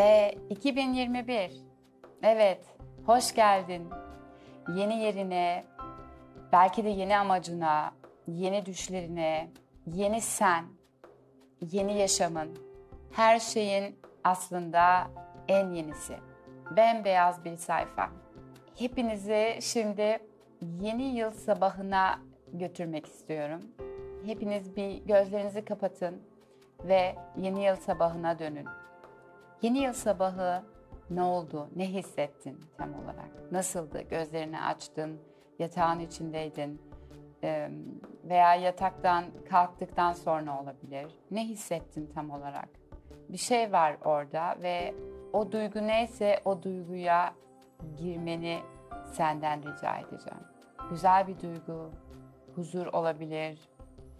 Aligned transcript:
Ve 0.00 0.34
2021. 0.50 1.52
Evet, 2.22 2.64
hoş 3.06 3.34
geldin. 3.34 3.88
Yeni 4.74 4.98
yerine, 4.98 5.64
belki 6.52 6.84
de 6.84 6.88
yeni 6.88 7.16
amacına, 7.16 7.92
yeni 8.26 8.66
düşlerine, 8.66 9.50
yeni 9.86 10.20
sen, 10.20 10.64
yeni 11.60 11.98
yaşamın, 11.98 12.58
her 13.12 13.38
şeyin 13.38 13.98
aslında 14.24 15.10
en 15.48 15.70
yenisi. 15.70 16.16
Bembeyaz 16.76 17.44
bir 17.44 17.56
sayfa. 17.56 18.10
Hepinizi 18.78 19.58
şimdi 19.60 20.18
yeni 20.80 21.04
yıl 21.04 21.30
sabahına 21.30 22.18
götürmek 22.52 23.06
istiyorum. 23.06 23.60
Hepiniz 24.26 24.76
bir 24.76 25.04
gözlerinizi 25.04 25.64
kapatın 25.64 26.22
ve 26.84 27.16
yeni 27.36 27.64
yıl 27.64 27.76
sabahına 27.76 28.38
dönün. 28.38 28.66
Yeni 29.62 29.78
yıl 29.78 29.92
sabahı 29.92 30.62
ne 31.10 31.22
oldu? 31.22 31.68
Ne 31.76 31.86
hissettin 31.86 32.60
tam 32.78 32.94
olarak? 32.94 33.52
Nasıldı? 33.52 34.00
Gözlerini 34.02 34.60
açtın, 34.60 35.20
yatağın 35.58 36.00
içindeydin 36.00 36.80
veya 38.24 38.54
yataktan 38.54 39.24
kalktıktan 39.50 40.12
sonra 40.12 40.62
olabilir. 40.62 41.18
Ne 41.30 41.44
hissettin 41.44 42.10
tam 42.14 42.30
olarak? 42.30 42.68
Bir 43.28 43.36
şey 43.36 43.72
var 43.72 43.96
orada 44.04 44.56
ve 44.62 44.94
o 45.32 45.52
duygu 45.52 45.86
neyse 45.86 46.40
o 46.44 46.62
duyguya 46.62 47.34
girmeni 47.96 48.58
senden 49.12 49.58
rica 49.58 49.96
edeceğim. 49.96 50.44
Güzel 50.90 51.26
bir 51.26 51.40
duygu, 51.40 51.90
huzur 52.54 52.86
olabilir, 52.86 53.68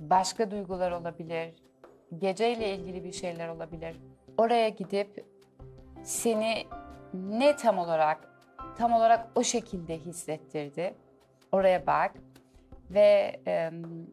başka 0.01 0.51
duygular 0.51 0.91
olabilir, 0.91 1.55
geceyle 2.19 2.75
ilgili 2.75 3.05
bir 3.05 3.13
şeyler 3.13 3.49
olabilir. 3.49 4.01
Oraya 4.39 4.69
gidip 4.69 5.25
seni 6.03 6.67
ne 7.15 7.57
tam 7.57 7.79
olarak 7.79 8.19
tam 8.79 8.93
olarak 8.93 9.27
o 9.35 9.43
şekilde 9.43 9.99
hissettirdi. 9.99 10.95
Oraya 11.53 11.87
bak 11.87 12.13
ve 12.91 13.41
e, 13.47 13.71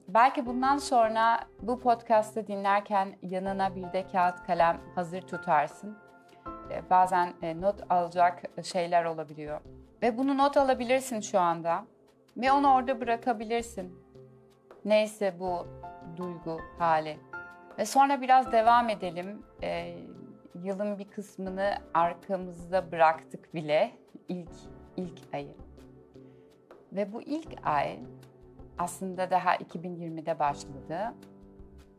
belki 0.08 0.46
bundan 0.46 0.78
sonra 0.78 1.40
bu 1.62 1.80
podcast'ı 1.80 2.48
dinlerken 2.48 3.16
yanına 3.22 3.76
bir 3.76 3.94
de 3.94 4.08
kağıt 4.12 4.44
kalem 4.48 4.82
hazır 4.96 5.22
tutarsın. 5.22 5.98
E, 6.72 6.90
bazen 6.90 7.34
e, 7.42 7.62
not 7.62 7.76
alacak 7.90 8.44
şeyler 8.64 9.06
olabiliyor. 9.06 9.62
Ve 10.02 10.18
bunu 10.18 10.38
not 10.38 10.58
alabilirsin 10.58 11.20
şu 11.20 11.40
anda. 11.40 11.86
Ve 12.38 12.52
onu 12.52 12.74
orada 12.74 13.02
bırakabilirsin. 13.02 14.00
Neyse 14.86 15.40
bu 15.40 15.68
duygu 16.18 16.60
hali. 16.80 17.18
Ve 17.78 17.86
sonra 17.86 18.22
biraz 18.22 18.52
devam 18.52 18.90
edelim. 18.90 19.46
E, 19.64 19.98
yılın 20.64 21.00
bir 21.00 21.08
kısmını 21.10 21.78
arkamızda 21.94 22.92
bıraktık 22.92 23.54
bile. 23.54 23.92
ilk 24.28 24.52
ilk 24.98 25.34
ayı. 25.34 25.56
Ve 26.92 27.14
bu 27.14 27.22
ilk 27.22 27.56
ay 27.64 28.00
aslında 28.78 29.32
daha 29.32 29.56
2020'de 29.56 30.40
başladı. 30.40 31.14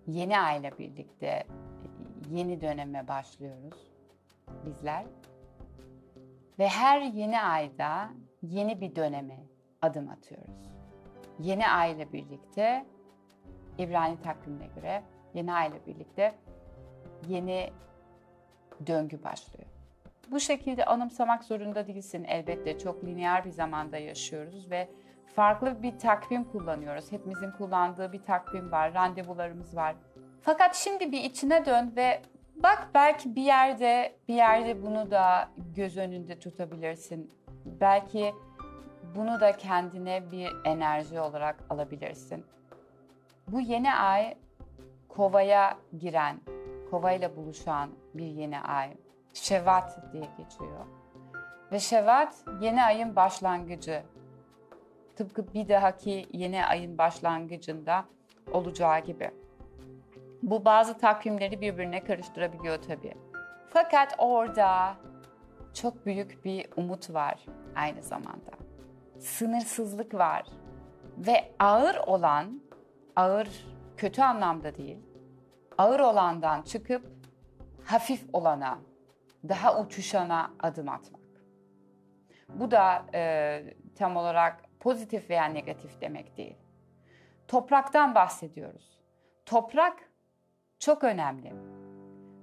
Yeni 0.06 0.40
ayla 0.40 0.78
birlikte 0.78 1.46
yeni 2.30 2.60
döneme 2.60 3.08
başlıyoruz 3.08 3.92
bizler. 4.66 5.04
Ve 6.58 6.68
her 6.68 7.00
yeni 7.00 7.40
ayda 7.40 8.10
yeni 8.42 8.80
bir 8.80 8.96
döneme 8.96 9.38
adım 9.82 10.08
atıyoruz. 10.08 10.72
Yeni 11.38 11.68
ay 11.68 12.12
birlikte 12.12 12.86
İbrani 13.78 14.20
takvimine 14.20 14.66
göre 14.66 15.02
yeni 15.34 15.52
ay 15.52 15.72
birlikte 15.86 16.34
yeni 17.28 17.70
döngü 18.86 19.22
başlıyor. 19.24 19.68
Bu 20.30 20.40
şekilde 20.40 20.84
anımsamak 20.84 21.44
zorunda 21.44 21.86
değilsin 21.86 22.24
elbette. 22.24 22.78
Çok 22.78 23.04
lineer 23.04 23.44
bir 23.44 23.50
zamanda 23.50 23.98
yaşıyoruz 23.98 24.70
ve 24.70 24.88
farklı 25.34 25.82
bir 25.82 25.98
takvim 25.98 26.44
kullanıyoruz. 26.44 27.12
Hepimizin 27.12 27.50
kullandığı 27.50 28.12
bir 28.12 28.22
takvim 28.22 28.72
var, 28.72 28.94
randevularımız 28.94 29.76
var. 29.76 29.94
Fakat 30.42 30.76
şimdi 30.76 31.12
bir 31.12 31.24
içine 31.24 31.66
dön 31.66 31.92
ve 31.96 32.22
bak 32.56 32.88
belki 32.94 33.36
bir 33.36 33.42
yerde 33.42 34.16
bir 34.28 34.34
yerde 34.34 34.82
bunu 34.82 35.10
da 35.10 35.48
göz 35.76 35.96
önünde 35.96 36.38
tutabilirsin. 36.38 37.30
Belki 37.64 38.34
bunu 39.16 39.40
da 39.40 39.56
kendine 39.56 40.30
bir 40.30 40.52
enerji 40.64 41.20
olarak 41.20 41.56
alabilirsin. 41.70 42.44
Bu 43.48 43.60
yeni 43.60 43.94
ay 43.94 44.34
kovaya 45.08 45.78
giren, 45.98 46.40
kovayla 46.90 47.36
buluşan 47.36 47.90
bir 48.14 48.26
yeni 48.26 48.60
ay. 48.60 48.96
Şevat 49.34 50.12
diye 50.12 50.28
geçiyor. 50.38 50.86
Ve 51.72 51.80
Şevat 51.80 52.44
yeni 52.60 52.84
ayın 52.84 53.16
başlangıcı. 53.16 54.02
Tıpkı 55.16 55.54
bir 55.54 55.68
dahaki 55.68 56.26
yeni 56.32 56.66
ayın 56.66 56.98
başlangıcında 56.98 58.04
olacağı 58.52 59.00
gibi. 59.00 59.30
Bu 60.42 60.64
bazı 60.64 60.98
takvimleri 60.98 61.60
birbirine 61.60 62.04
karıştırabiliyor 62.04 62.82
tabii. 62.82 63.14
Fakat 63.68 64.14
orada 64.18 64.96
çok 65.74 66.06
büyük 66.06 66.44
bir 66.44 66.66
umut 66.76 67.14
var 67.14 67.44
aynı 67.76 68.02
zamanda. 68.02 68.50
Sınırsızlık 69.18 70.14
var. 70.14 70.46
Ve 71.18 71.52
ağır 71.58 71.96
olan, 72.06 72.60
ağır 73.16 73.48
kötü 73.96 74.22
anlamda 74.22 74.76
değil, 74.76 74.98
ağır 75.78 76.00
olandan 76.00 76.62
çıkıp 76.62 77.06
hafif 77.84 78.26
olana, 78.32 78.78
daha 79.48 79.80
uçuşana 79.80 80.50
adım 80.60 80.88
atmak. 80.88 81.20
Bu 82.48 82.70
da 82.70 83.04
e, 83.14 83.64
tam 83.94 84.16
olarak 84.16 84.64
pozitif 84.80 85.30
veya 85.30 85.44
negatif 85.44 86.00
demek 86.00 86.36
değil. 86.36 86.56
Topraktan 87.48 88.14
bahsediyoruz. 88.14 88.98
Toprak 89.46 90.10
çok 90.78 91.04
önemli. 91.04 91.52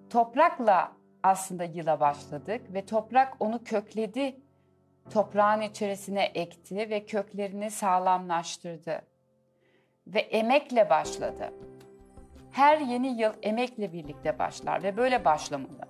Toprakla 0.10 0.92
aslında 1.24 1.64
yıla 1.64 2.00
başladık 2.00 2.74
ve 2.74 2.86
toprak 2.86 3.36
onu 3.40 3.64
kökledi. 3.64 4.40
Toprağın 5.10 5.62
içerisine 5.62 6.24
ekti 6.24 6.90
ve 6.90 7.06
köklerini 7.06 7.72
sağlamlaştırdı. 7.72 9.02
Ve 10.08 10.20
emekle 10.20 10.90
başladı. 10.90 11.54
Her 12.56 12.78
yeni 12.78 13.22
yıl 13.22 13.34
emekle 13.42 13.94
birlikte 13.94 14.40
başlar 14.40 14.84
ve 14.84 14.98
böyle 14.98 15.26
başlamalı. 15.26 15.88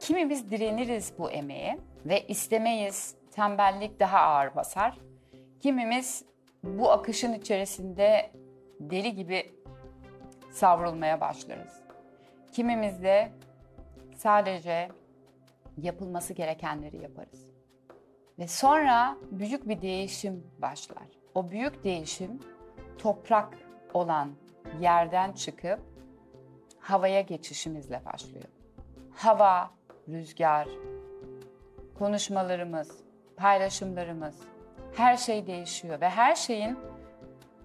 Kimimiz 0.00 0.50
direniriz 0.50 1.12
bu 1.18 1.30
emeğe 1.30 1.78
ve 2.06 2.26
istemeyiz, 2.26 3.14
tembellik 3.30 4.00
daha 4.00 4.18
ağır 4.18 4.54
basar. 4.56 4.98
Kimimiz 5.60 6.24
bu 6.62 6.90
akışın 6.90 7.32
içerisinde 7.32 8.30
deli 8.80 9.14
gibi 9.14 9.54
savrulmaya 10.50 11.20
başlarız. 11.20 11.82
Kimimiz 12.52 13.02
de 13.02 13.32
sadece 14.16 14.88
yapılması 15.78 16.32
gerekenleri 16.32 17.02
yaparız. 17.02 17.46
Ve 18.38 18.48
sonra 18.48 19.16
büyük 19.30 19.68
bir 19.68 19.82
değişim 19.82 20.46
başlar. 20.58 21.06
O 21.34 21.50
büyük 21.50 21.84
değişim 21.84 22.40
toprak 22.98 23.58
olan 23.94 24.30
yerden 24.80 25.32
çıkıp 25.32 25.95
havaya 26.86 27.20
geçişimizle 27.20 28.02
başlıyor. 28.04 28.44
Hava, 29.14 29.70
rüzgar, 30.08 30.68
konuşmalarımız, 31.98 33.00
paylaşımlarımız, 33.36 34.40
her 34.96 35.16
şey 35.16 35.46
değişiyor 35.46 36.00
ve 36.00 36.08
her 36.08 36.34
şeyin 36.34 36.78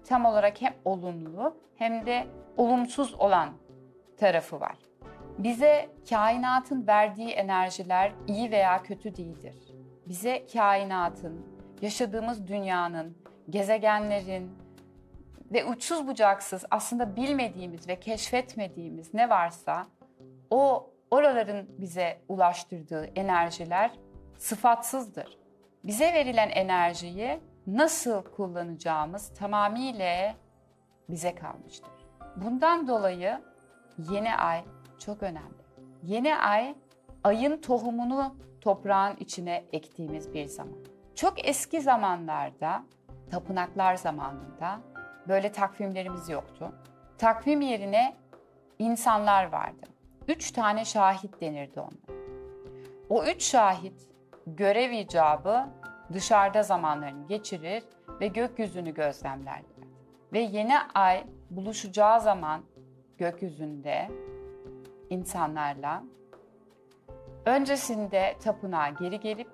tam 0.08 0.24
olarak 0.24 0.62
hem 0.62 0.74
olumlu 0.84 1.56
hem 1.76 2.06
de 2.06 2.26
olumsuz 2.56 3.14
olan 3.14 3.50
tarafı 4.16 4.60
var. 4.60 4.76
Bize 5.38 5.88
kainatın 6.10 6.86
verdiği 6.86 7.30
enerjiler 7.30 8.12
iyi 8.26 8.50
veya 8.50 8.82
kötü 8.82 9.16
değildir. 9.16 9.56
Bize 10.06 10.46
kainatın, 10.52 11.46
yaşadığımız 11.82 12.48
dünyanın, 12.48 13.16
gezegenlerin 13.50 14.61
ve 15.52 15.64
uçsuz 15.64 16.06
bucaksız 16.06 16.64
aslında 16.70 17.16
bilmediğimiz 17.16 17.88
ve 17.88 18.00
keşfetmediğimiz 18.00 19.14
ne 19.14 19.30
varsa 19.30 19.86
o 20.50 20.90
oraların 21.10 21.66
bize 21.78 22.18
ulaştırdığı 22.28 23.04
enerjiler 23.04 23.90
sıfatsızdır. 24.38 25.38
Bize 25.84 26.14
verilen 26.14 26.48
enerjiyi 26.50 27.40
nasıl 27.66 28.22
kullanacağımız 28.22 29.34
tamamıyla 29.34 30.34
bize 31.08 31.34
kalmıştır. 31.34 31.92
Bundan 32.36 32.88
dolayı 32.88 33.40
yeni 33.98 34.36
ay 34.36 34.64
çok 34.98 35.22
önemli. 35.22 35.62
Yeni 36.02 36.36
ay 36.36 36.74
ayın 37.24 37.56
tohumunu 37.56 38.36
toprağın 38.60 39.16
içine 39.16 39.64
ektiğimiz 39.72 40.34
bir 40.34 40.46
zaman. 40.46 40.78
Çok 41.14 41.48
eski 41.48 41.80
zamanlarda, 41.80 42.82
tapınaklar 43.30 43.94
zamanında 43.94 44.80
böyle 45.28 45.52
takvimlerimiz 45.52 46.28
yoktu. 46.28 46.72
Takvim 47.18 47.60
yerine 47.60 48.16
insanlar 48.78 49.52
vardı. 49.52 49.86
Üç 50.28 50.50
tane 50.50 50.84
şahit 50.84 51.40
denirdi 51.40 51.80
onlara. 51.80 52.18
O 53.08 53.24
üç 53.24 53.42
şahit 53.42 54.08
görev 54.46 54.90
icabı 54.90 55.66
dışarıda 56.12 56.62
zamanlarını 56.62 57.26
geçirir 57.26 57.82
ve 58.20 58.26
gökyüzünü 58.26 58.94
gözlemlerler. 58.94 59.62
Ve 60.32 60.38
yeni 60.38 60.78
ay 60.94 61.24
buluşacağı 61.50 62.20
zaman 62.20 62.62
gökyüzünde 63.18 64.10
insanlarla 65.10 66.02
öncesinde 67.46 68.36
tapınağa 68.44 68.88
geri 68.88 69.20
gelip 69.20 69.48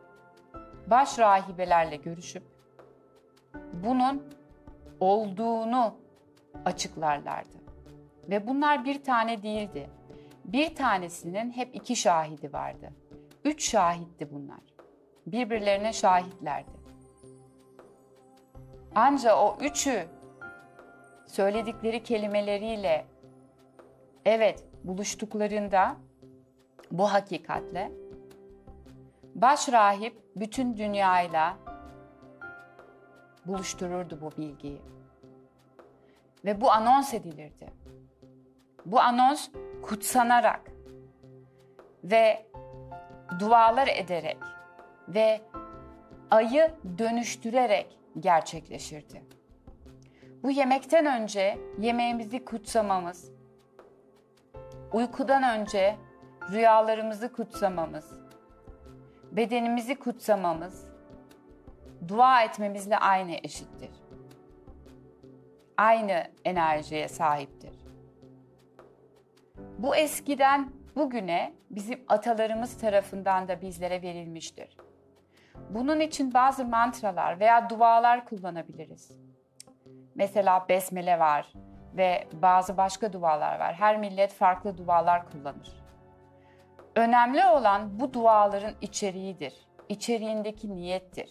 baş 0.87 1.19
rahibelerle 1.19 1.97
görüşüp 1.97 2.43
bunun 3.73 4.38
olduğunu 5.01 5.95
açıklarlardı. 6.65 7.59
Ve 8.29 8.47
bunlar 8.47 8.85
bir 8.85 9.03
tane 9.03 9.43
değildi. 9.43 9.91
Bir 10.45 10.75
tanesinin 10.75 11.51
hep 11.51 11.75
iki 11.75 11.97
şahidi 11.97 12.53
vardı. 12.53 12.91
Üç 13.45 13.71
şahitti 13.71 14.33
bunlar. 14.33 14.61
Birbirlerine 15.27 15.93
şahitlerdi. 15.93 16.71
Ancak 18.95 19.37
o 19.39 19.59
üçü 19.61 20.07
söyledikleri 21.27 22.03
kelimeleriyle 22.03 23.07
evet 24.25 24.65
buluştuklarında 24.85 25.97
bu 26.91 27.13
hakikatle 27.13 27.93
baş 29.35 29.69
rahip 29.69 30.23
bütün 30.37 30.77
dünyayla 30.77 31.57
buluştururdu 33.49 34.21
bu 34.21 34.31
bilgiyi. 34.43 34.83
Ve 36.45 36.61
bu 36.61 36.73
anons 36.73 37.15
edilirdi. 37.15 37.73
Bu 38.87 39.01
anons 39.01 39.51
kutsanarak 39.83 40.61
ve 42.05 42.47
dualar 43.39 43.89
ederek 43.89 44.39
ve 45.09 45.41
ayı 46.31 46.75
dönüştürerek 46.99 47.99
gerçekleşirdi. 48.21 49.23
Bu 50.43 50.51
yemekten 50.51 51.07
önce 51.07 51.59
yemeğimizi 51.79 52.45
kutsamamız, 52.45 53.31
uykudan 54.93 55.43
önce 55.43 55.97
rüyalarımızı 56.51 57.33
kutsamamız, 57.33 58.13
bedenimizi 59.33 59.95
kutsamamız, 59.95 60.88
dua 62.09 62.43
etmemizle 62.43 62.99
aynı 62.99 63.37
eşittir. 63.43 63.91
Aynı 65.77 66.25
enerjiye 66.45 67.09
sahiptir. 67.09 67.73
Bu 69.79 69.97
eskiden 69.97 70.73
bugüne 70.97 71.55
bizim 71.71 72.05
atalarımız 72.09 72.79
tarafından 72.79 73.49
da 73.49 73.61
bizlere 73.61 74.03
verilmiştir. 74.03 74.77
Bunun 75.71 76.01
için 76.01 76.35
bazı 76.35 76.65
mantralar 76.65 77.41
veya 77.41 77.71
dualar 77.71 78.25
kullanabiliriz. 78.25 79.19
Mesela 80.15 80.67
besmele 80.69 81.19
var 81.19 81.53
ve 81.97 82.29
bazı 82.33 82.77
başka 82.77 83.13
dualar 83.13 83.61
var. 83.61 83.75
Her 83.75 83.97
millet 83.99 84.33
farklı 84.33 84.79
dualar 84.79 85.31
kullanır. 85.31 85.83
Önemli 86.97 87.47
olan 87.47 88.01
bu 88.01 88.13
duaların 88.13 88.75
içeriğidir. 88.81 89.55
İçeriğindeki 89.89 90.75
niyettir. 90.75 91.31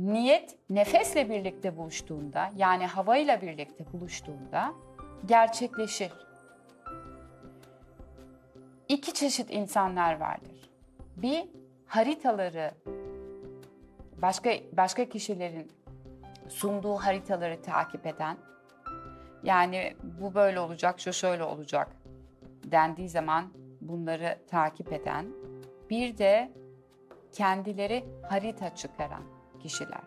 Niyet 0.00 0.58
nefesle 0.70 1.30
birlikte 1.30 1.76
buluştuğunda 1.76 2.50
yani 2.56 2.86
havayla 2.86 3.42
birlikte 3.42 3.84
buluştuğunda 3.92 4.74
gerçekleşir. 5.26 6.12
İki 8.88 9.14
çeşit 9.14 9.50
insanlar 9.50 10.20
vardır. 10.20 10.70
Bir 11.16 11.48
haritaları 11.86 12.70
başka 14.22 14.50
başka 14.72 15.08
kişilerin 15.08 15.72
sunduğu 16.48 16.96
haritaları 16.96 17.62
takip 17.62 18.06
eden 18.06 18.36
yani 19.42 19.96
bu 20.02 20.34
böyle 20.34 20.60
olacak, 20.60 21.00
şu 21.00 21.12
şöyle 21.12 21.44
olacak 21.44 21.88
dendiği 22.64 23.08
zaman 23.08 23.52
bunları 23.80 24.38
takip 24.50 24.92
eden 24.92 25.26
bir 25.90 26.18
de 26.18 26.52
kendileri 27.32 28.04
harita 28.28 28.74
çıkaran 28.74 29.39
kişiler. 29.62 30.00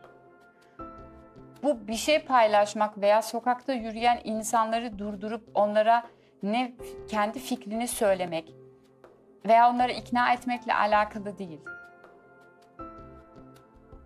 Bu 1.63 1.87
bir 1.87 1.95
şey 1.95 2.25
paylaşmak 2.25 2.97
veya 2.97 3.21
sokakta 3.21 3.73
yürüyen 3.73 4.21
insanları 4.23 4.99
durdurup 4.99 5.49
onlara 5.53 6.03
ne 6.43 6.73
kendi 7.07 7.39
fikrini 7.39 7.87
söylemek 7.87 8.53
veya 9.45 9.69
onları 9.69 9.91
ikna 9.91 10.33
etmekle 10.33 10.73
alakalı 10.73 11.37
değil. 11.37 11.61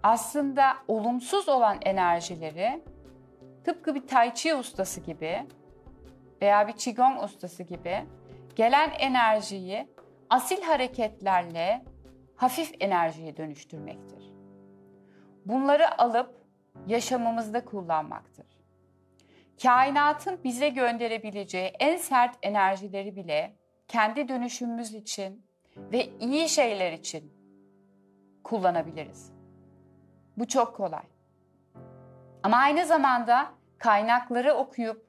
Aslında 0.03 0.73
olumsuz 0.87 1.49
olan 1.49 1.77
enerjileri 1.81 2.83
tıpkı 3.63 3.95
bir 3.95 4.07
tai 4.07 4.33
chi 4.33 4.55
ustası 4.55 5.01
gibi 5.01 5.47
veya 6.41 6.67
bir 6.67 6.73
qigong 6.73 7.23
ustası 7.23 7.63
gibi 7.63 8.05
gelen 8.55 8.89
enerjiyi 8.89 9.87
asil 10.29 10.61
hareketlerle 10.61 11.85
hafif 12.35 12.71
enerjiye 12.79 13.37
dönüştürmektir. 13.37 14.16
Bunları 15.47 16.01
alıp 16.01 16.45
yaşamımızda 16.87 17.65
kullanmaktır. 17.65 18.45
Kainatın 19.63 20.43
bize 20.43 20.69
gönderebileceği 20.69 21.71
en 21.79 21.97
sert 21.97 22.37
enerjileri 22.41 23.15
bile 23.15 23.55
kendi 23.87 24.27
dönüşümümüz 24.27 24.93
için 24.93 25.45
ve 25.77 26.09
iyi 26.19 26.49
şeyler 26.49 26.91
için 26.91 27.33
kullanabiliriz. 28.43 29.31
Bu 30.37 30.47
çok 30.47 30.75
kolay. 30.75 31.03
Ama 32.43 32.57
aynı 32.57 32.85
zamanda 32.85 33.53
kaynakları 33.77 34.53
okuyup 34.53 35.07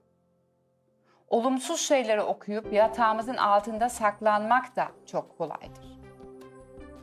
olumsuz 1.29 1.81
şeyleri 1.81 2.23
okuyup 2.23 2.73
yatağımızın 2.73 3.37
altında 3.37 3.88
saklanmak 3.88 4.76
da 4.76 4.88
çok 5.06 5.38
kolaydır. 5.38 5.99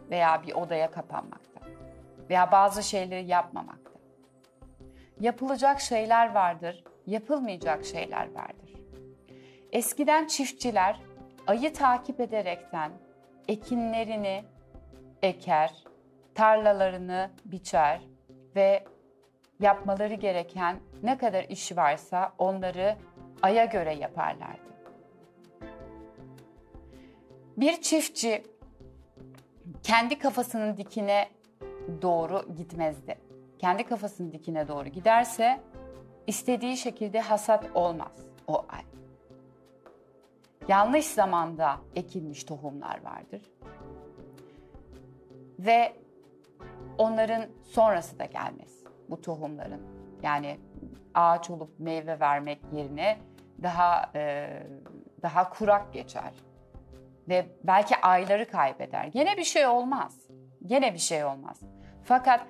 Veya 0.09 0.43
bir 0.43 0.53
odaya 0.53 0.91
kapanmakta. 0.91 1.44
Veya 2.29 2.51
bazı 2.51 2.83
şeyleri 2.83 3.25
yapmamakta. 3.25 3.91
Yapılacak 5.19 5.81
şeyler 5.81 6.33
vardır, 6.33 6.83
yapılmayacak 7.05 7.85
şeyler 7.85 8.33
vardır. 8.33 8.73
Eskiden 9.71 10.27
çiftçiler 10.27 10.99
ayı 11.47 11.73
takip 11.73 12.19
ederekten 12.19 12.91
ekinlerini 13.47 14.43
eker, 15.21 15.83
tarlalarını 16.35 17.31
biçer 17.45 18.01
ve 18.55 18.83
yapmaları 19.59 20.13
gereken 20.13 20.79
ne 21.03 21.17
kadar 21.17 21.43
iş 21.43 21.77
varsa 21.77 22.33
onları 22.37 22.95
aya 23.41 23.65
göre 23.65 23.93
yaparlardı. 23.93 24.65
Bir 27.57 27.81
çiftçi 27.81 28.43
kendi 29.83 30.19
kafasının 30.19 30.77
dikine 30.77 31.29
doğru 32.01 32.55
gitmezdi. 32.57 33.17
Kendi 33.59 33.83
kafasının 33.83 34.31
dikine 34.31 34.67
doğru 34.67 34.89
giderse 34.89 35.61
istediği 36.27 36.77
şekilde 36.77 37.21
hasat 37.21 37.69
olmaz 37.75 38.25
o 38.47 38.65
ay. 38.69 38.81
Yanlış 40.67 41.05
zamanda 41.05 41.77
ekilmiş 41.95 42.43
tohumlar 42.43 43.03
vardır. 43.03 43.41
Ve 45.59 45.93
onların 46.97 47.45
sonrası 47.63 48.19
da 48.19 48.25
gelmez 48.25 48.83
bu 49.09 49.21
tohumların. 49.21 49.81
Yani 50.23 50.59
ağaç 51.13 51.49
olup 51.49 51.79
meyve 51.79 52.19
vermek 52.19 52.59
yerine 52.73 53.17
daha 53.63 54.11
e, 54.15 54.49
daha 55.21 55.49
kurak 55.49 55.93
geçer 55.93 56.33
ve 57.29 57.45
belki 57.63 57.95
ayları 58.01 58.49
kaybeder. 58.49 59.05
Gene 59.05 59.37
bir 59.37 59.43
şey 59.43 59.67
olmaz. 59.67 60.27
Gene 60.65 60.93
bir 60.93 60.99
şey 60.99 61.25
olmaz. 61.25 61.59
Fakat 62.05 62.47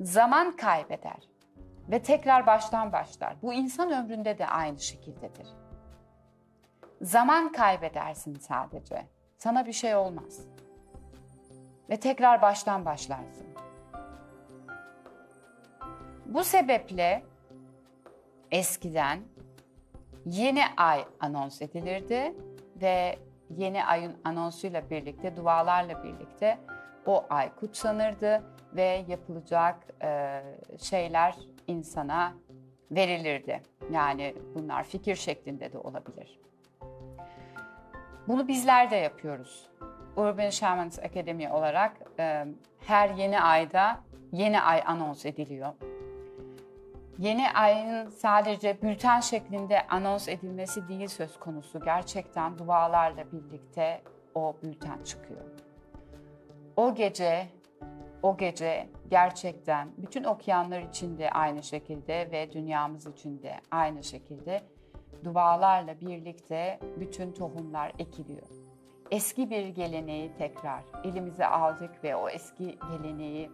zaman 0.00 0.56
kaybeder 0.56 1.28
ve 1.90 2.02
tekrar 2.02 2.46
baştan 2.46 2.92
başlar. 2.92 3.36
Bu 3.42 3.52
insan 3.52 3.92
ömründe 3.92 4.38
de 4.38 4.46
aynı 4.46 4.78
şekildedir. 4.78 5.48
Zaman 7.02 7.52
kaybedersin 7.52 8.34
sadece. 8.34 9.06
Sana 9.38 9.66
bir 9.66 9.72
şey 9.72 9.96
olmaz. 9.96 10.40
Ve 11.90 11.96
tekrar 11.96 12.42
baştan 12.42 12.84
başlarsın. 12.84 13.46
Bu 16.26 16.44
sebeple 16.44 17.22
eskiden 18.50 19.20
yeni 20.26 20.62
ay 20.76 21.04
anons 21.20 21.62
edilirdi 21.62 22.34
ve 22.76 23.18
yeni 23.50 23.84
ayın 23.84 24.16
anonsuyla 24.24 24.90
birlikte, 24.90 25.36
dualarla 25.36 26.04
birlikte 26.04 26.58
o 27.06 27.24
ay 27.30 27.54
kutsanırdı 27.54 28.42
ve 28.76 29.04
yapılacak 29.08 29.76
e, 30.02 30.42
şeyler 30.78 31.36
insana 31.66 32.34
verilirdi. 32.90 33.62
Yani 33.90 34.34
bunlar 34.54 34.84
fikir 34.84 35.16
şeklinde 35.16 35.72
de 35.72 35.78
olabilir. 35.78 36.40
Bunu 38.28 38.48
bizler 38.48 38.90
de 38.90 38.96
yapıyoruz. 38.96 39.70
Urban 40.16 40.50
Shamans 40.50 40.98
Academy 40.98 41.48
olarak 41.48 41.92
e, 42.18 42.46
her 42.86 43.10
yeni 43.10 43.40
ayda 43.40 44.00
yeni 44.32 44.60
ay 44.60 44.82
anons 44.86 45.26
ediliyor. 45.26 45.72
Yeni 47.18 47.50
ayın 47.50 48.08
sadece 48.08 48.82
bülten 48.82 49.20
şeklinde 49.20 49.86
anons 49.86 50.28
edilmesi 50.28 50.88
değil 50.88 51.08
söz 51.08 51.38
konusu. 51.38 51.80
Gerçekten 51.80 52.58
dualarla 52.58 53.24
birlikte 53.32 54.02
o 54.34 54.56
bülten 54.62 55.02
çıkıyor. 55.04 55.40
O 56.76 56.94
gece, 56.94 57.46
o 58.22 58.36
gece 58.36 58.88
gerçekten 59.10 59.88
bütün 59.98 60.24
okyanlar 60.24 60.80
içinde 60.80 61.30
aynı 61.30 61.62
şekilde 61.62 62.28
ve 62.32 62.52
dünyamız 62.52 63.06
içinde 63.06 63.60
aynı 63.70 64.04
şekilde 64.04 64.62
dualarla 65.24 66.00
birlikte 66.00 66.80
bütün 67.00 67.32
tohumlar 67.32 67.92
ekiliyor. 67.98 68.48
Eski 69.10 69.50
bir 69.50 69.66
geleneği 69.66 70.32
tekrar 70.38 70.84
elimize 71.04 71.46
aldık 71.46 72.04
ve 72.04 72.16
o 72.16 72.28
eski 72.28 72.78
geleneği 72.90 73.50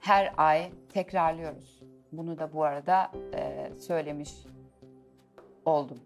her 0.00 0.34
ay 0.36 0.72
tekrarlıyoruz. 0.88 1.82
Bunu 2.12 2.38
da 2.38 2.52
bu 2.52 2.64
arada 2.64 3.10
e, 3.34 3.70
söylemiş 3.74 4.32
oldum. 5.64 6.00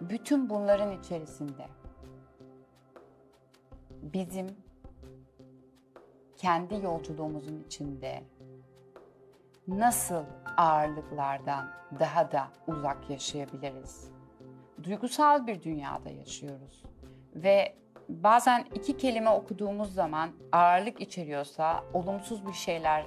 Bütün 0.00 0.50
bunların 0.50 0.98
içerisinde 0.98 1.66
bizim 4.02 4.46
kendi 6.36 6.74
yolculuğumuzun 6.74 7.64
içinde 7.66 8.22
nasıl 9.68 10.24
ağırlıklardan 10.56 11.70
daha 12.00 12.32
da 12.32 12.48
uzak 12.66 13.10
yaşayabiliriz? 13.10 14.10
Duygusal 14.82 15.46
bir 15.46 15.62
dünyada 15.62 16.10
yaşıyoruz 16.10 16.82
ve 17.34 17.74
bazen 18.08 18.64
iki 18.74 18.96
kelime 18.96 19.30
okuduğumuz 19.30 19.94
zaman 19.94 20.30
ağırlık 20.52 21.00
içeriyorsa, 21.00 21.84
olumsuz 21.92 22.46
bir 22.46 22.52
şeyler, 22.52 23.06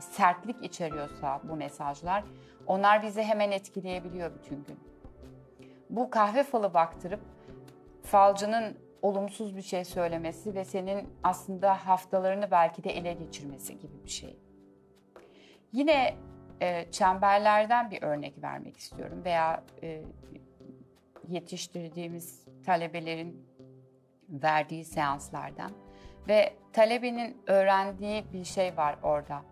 sertlik 0.00 0.62
içeriyorsa 0.62 1.40
bu 1.44 1.56
mesajlar, 1.56 2.24
onlar 2.66 3.02
bizi 3.02 3.22
hemen 3.22 3.50
etkileyebiliyor 3.50 4.34
bütün 4.34 4.64
gün. 4.64 4.80
Bu 5.90 6.10
kahve 6.10 6.42
falı 6.42 6.74
baktırıp 6.74 7.20
falcının 8.02 8.78
olumsuz 9.02 9.56
bir 9.56 9.62
şey 9.62 9.84
söylemesi 9.84 10.54
ve 10.54 10.64
senin 10.64 11.08
aslında 11.22 11.86
haftalarını 11.86 12.50
belki 12.50 12.84
de 12.84 12.90
ele 12.90 13.12
geçirmesi 13.12 13.78
gibi 13.78 14.04
bir 14.04 14.10
şey. 14.10 14.38
Yine 15.72 16.14
e, 16.60 16.90
çemberlerden 16.90 17.90
bir 17.90 18.02
örnek 18.02 18.42
vermek 18.42 18.76
istiyorum 18.76 19.22
veya 19.24 19.64
e, 19.82 20.02
yetiştirdiğimiz 21.28 22.44
talebelerin 22.66 23.46
verdiği 24.28 24.84
seanslardan 24.84 25.72
ve 26.28 26.52
talebenin 26.72 27.42
öğrendiği 27.46 28.32
bir 28.32 28.44
şey 28.44 28.76
var 28.76 28.96
orada. 29.02 29.42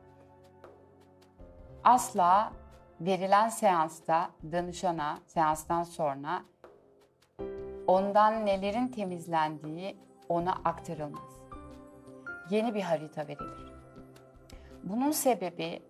Asla 1.85 2.53
verilen 3.01 3.49
seansta 3.49 4.31
danışana 4.53 5.19
seanstan 5.27 5.83
sonra 5.83 6.43
ondan 7.91 8.47
nelerin 8.47 8.89
temizlendiği 8.89 9.97
ona 10.29 10.53
aktarılmaz. 10.53 11.43
Yeni 12.51 12.75
bir 12.75 12.81
harita 12.81 13.29
verilir. 13.29 13.73
Bunun 14.85 15.11
sebebi 15.11 15.83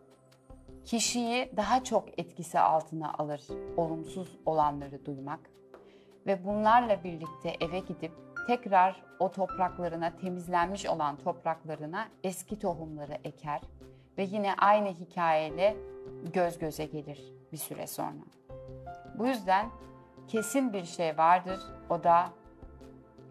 kişiyi 0.85 1.52
daha 1.57 1.85
çok 1.85 2.19
etkisi 2.19 2.61
altına 2.61 3.12
alır 3.12 3.40
olumsuz 3.76 4.38
olanları 4.47 5.04
duymak 5.04 5.40
ve 6.26 6.45
bunlarla 6.45 7.04
birlikte 7.04 7.57
eve 7.61 7.78
gidip 7.78 8.12
tekrar 8.47 9.02
o 9.19 9.30
topraklarına 9.30 10.16
temizlenmiş 10.16 10.87
olan 10.87 11.16
topraklarına 11.16 12.09
eski 12.25 12.59
tohumları 12.59 13.19
eker 13.25 13.61
ve 14.19 14.23
yine 14.23 14.54
aynı 14.59 14.88
hikayeyle 14.88 15.76
göz 16.33 16.59
göze 16.59 16.85
gelir 16.85 17.33
bir 17.52 17.57
süre 17.57 17.87
sonra. 17.87 18.25
Bu 19.19 19.26
yüzden 19.26 19.71
kesin 20.31 20.73
bir 20.73 20.85
şey 20.85 21.19
vardır. 21.19 21.61
O 21.91 22.05
da 22.05 22.33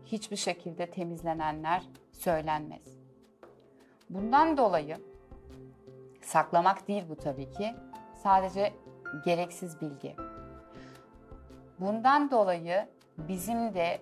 hiçbir 0.05 0.35
şekilde 0.35 0.91
temizlenenler 0.91 1.83
söylenmez. 2.11 2.97
Bundan 4.09 4.57
dolayı 4.57 4.97
saklamak 6.21 6.87
değil 6.87 7.03
bu 7.09 7.15
tabii 7.15 7.51
ki. 7.51 7.75
Sadece 8.23 8.73
gereksiz 9.25 9.81
bilgi. 9.81 10.15
Bundan 11.79 12.31
dolayı 12.31 12.87
bizim 13.17 13.73
de 13.73 14.01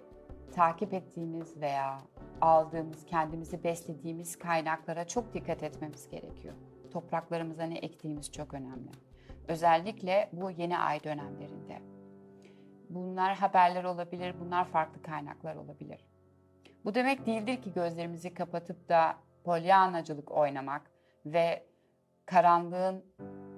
takip 0.56 0.94
ettiğimiz 0.94 1.62
veya 1.62 1.98
aldığımız, 2.42 3.06
kendimizi 3.06 3.64
beslediğimiz 3.64 4.40
kaynaklara 4.40 5.08
çok 5.08 5.34
dikkat 5.34 5.64
etmemiz 5.64 6.10
gerekiyor. 6.10 6.54
Topraklarımıza 6.92 7.64
ne 7.64 7.78
ektiğimiz 7.78 8.32
çok 8.32 8.54
önemli. 8.54 8.92
Özellikle 9.48 10.30
bu 10.34 10.52
yeni 10.52 10.78
ay 10.78 11.04
dönemlerinde. 11.04 11.97
Bunlar 12.90 13.36
haberler 13.36 13.84
olabilir, 13.84 14.36
bunlar 14.40 14.66
farklı 14.66 15.02
kaynaklar 15.02 15.56
olabilir. 15.56 16.06
Bu 16.86 16.96
demek 16.96 17.26
değildir 17.26 17.62
ki 17.62 17.74
gözlerimizi 17.74 18.34
kapatıp 18.34 18.90
da 18.90 19.16
polyanacılık 19.44 20.32
oynamak 20.32 20.92
ve 21.26 21.66
karanlığın 22.26 23.06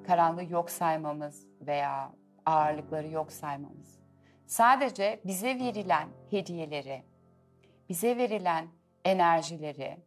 karanlığı 0.07 0.43
yok 0.43 0.69
saymamız 0.69 1.47
veya 1.61 2.11
ağırlıkları 2.45 3.07
yok 3.07 3.31
saymamız. 3.31 3.99
Sadece 4.45 5.21
bize 5.25 5.59
verilen 5.59 6.07
hediyeleri, 6.29 7.03
bize 7.89 8.17
verilen 8.17 8.67
enerjileri, 9.05 9.97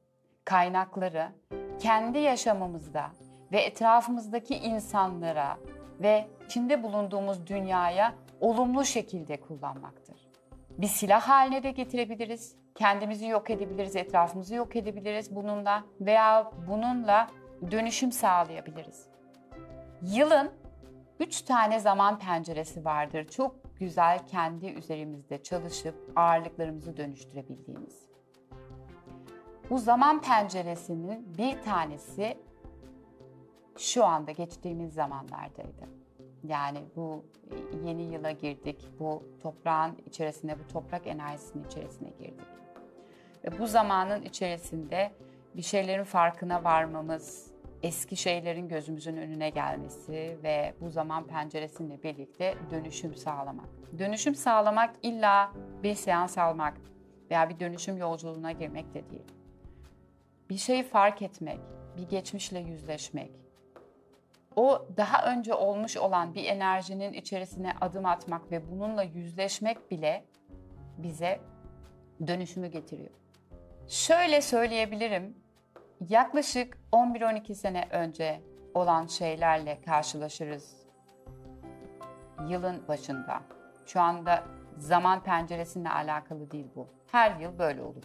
kaynakları 0.45 1.33
kendi 1.79 2.19
yaşamımızda 2.19 3.11
ve 3.53 3.61
etrafımızdaki 3.61 4.57
insanlara 4.57 5.59
ve 6.01 6.29
içinde 6.47 6.83
bulunduğumuz 6.83 7.47
dünyaya 7.47 8.15
olumlu 8.43 8.85
şekilde 8.85 9.41
kullanmaktır. 9.41 10.29
Bir 10.79 10.87
silah 10.87 11.29
haline 11.29 11.63
de 11.63 11.71
getirebiliriz. 11.71 12.57
Kendimizi 12.75 13.27
yok 13.27 13.51
edebiliriz, 13.51 13.97
etrafımızı 13.97 14.55
yok 14.55 14.77
edebiliriz 14.77 15.35
bununla 15.35 15.85
veya 16.01 16.51
bununla 16.69 17.31
dönüşüm 17.71 18.13
sağlayabiliriz. 18.13 19.07
Yılın 20.03 20.51
üç 21.21 21.43
tane 21.43 21.81
zaman 21.81 22.19
penceresi 22.19 22.85
vardır. 22.85 23.29
Çok 23.29 23.57
güzel 23.79 24.27
kendi 24.27 24.67
üzerimizde 24.67 25.43
çalışıp 25.43 26.13
ağırlıklarımızı 26.17 26.97
dönüştürebildiğimiz. 26.97 28.07
Bu 29.71 29.79
zaman 29.79 30.23
penceresinin 30.23 31.39
bir 31.39 31.63
tanesi 31.63 32.39
şu 33.79 34.05
anda 34.05 34.31
geçtiğimiz 34.31 34.95
zamanlardaydı. 34.95 36.02
Yani 36.49 36.79
bu 36.97 37.25
yeni 37.85 38.03
yıla 38.03 38.31
girdik, 38.31 38.89
bu 39.01 39.23
toprağın 39.43 39.99
içerisine, 40.07 40.59
bu 40.59 40.73
toprak 40.73 41.07
enerjisinin 41.07 41.65
içerisine 41.65 42.09
girdik. 42.09 42.47
Ve 43.45 43.59
bu 43.59 43.67
zamanın 43.67 44.23
içerisinde 44.23 45.13
bir 45.57 45.63
şeylerin 45.63 46.05
farkına 46.05 46.65
varmamız, 46.65 47.53
eski 47.83 48.17
şeylerin 48.17 48.69
gözümüzün 48.69 49.17
önüne 49.17 49.51
gelmesi 49.51 50.39
ve 50.43 50.75
bu 50.81 50.91
zaman 50.91 51.27
penceresiyle 51.27 52.03
birlikte 52.03 52.55
dönüşüm 52.71 53.15
sağlamak. 53.15 53.69
Dönüşüm 53.99 54.35
sağlamak 54.35 54.95
illa 55.03 55.53
bir 55.83 55.95
seans 55.95 56.39
almak 56.39 56.75
veya 57.31 57.49
bir 57.49 57.61
dönüşüm 57.61 57.97
yolculuğuna 57.97 58.53
girmek 58.53 58.95
de 58.95 59.11
değil. 59.11 59.33
Bir 60.51 60.57
şeyi 60.57 60.83
fark 60.83 61.23
etmek, 61.23 61.61
bir 61.97 62.09
geçmişle 62.09 62.59
yüzleşmek, 62.59 63.31
o 64.57 64.87
daha 64.97 65.33
önce 65.33 65.55
olmuş 65.55 65.97
olan 65.97 66.35
bir 66.35 66.45
enerjinin 66.45 67.13
içerisine 67.13 67.73
adım 67.81 68.07
atmak 68.07 68.51
ve 68.51 68.71
bununla 68.71 69.03
yüzleşmek 69.03 69.91
bile 69.91 70.25
bize 70.99 71.41
dönüşümü 72.27 72.67
getiriyor. 72.67 73.11
Şöyle 73.89 74.43
söyleyebilirim. 74.43 75.37
Yaklaşık 76.09 76.79
11-12 76.93 77.55
sene 77.55 77.89
önce 77.91 78.41
olan 78.75 79.07
şeylerle 79.07 79.81
karşılaşırız 79.81 80.83
yılın 82.49 82.89
başında. 82.89 83.43
Şu 83.87 84.01
anda 84.01 84.45
zaman 84.79 85.23
penceresiyle 85.23 85.91
alakalı 85.91 86.51
değil 86.51 86.67
bu. 86.77 86.89
Her 87.13 87.41
yıl 87.41 87.59
böyle 87.59 87.83
olur. 87.83 88.05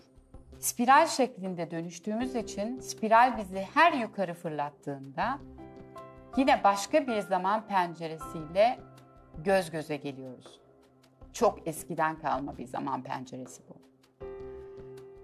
Spiral 0.60 1.08
şeklinde 1.08 1.72
dönüştüğümüz 1.72 2.36
için 2.36 2.80
spiral 2.80 3.38
bizi 3.38 3.68
her 3.74 3.94
yukarı 3.94 4.34
fırlattığında 4.34 5.40
Yine 6.38 6.64
başka 6.64 7.08
bir 7.08 7.20
zaman 7.20 7.68
penceresiyle 7.68 8.80
göz 9.38 9.72
göze 9.72 9.96
geliyoruz. 9.96 10.60
Çok 11.34 11.68
eskiden 11.68 12.20
kalma 12.20 12.58
bir 12.58 12.66
zaman 12.66 13.02
penceresi 13.02 13.64
bu. 13.70 13.74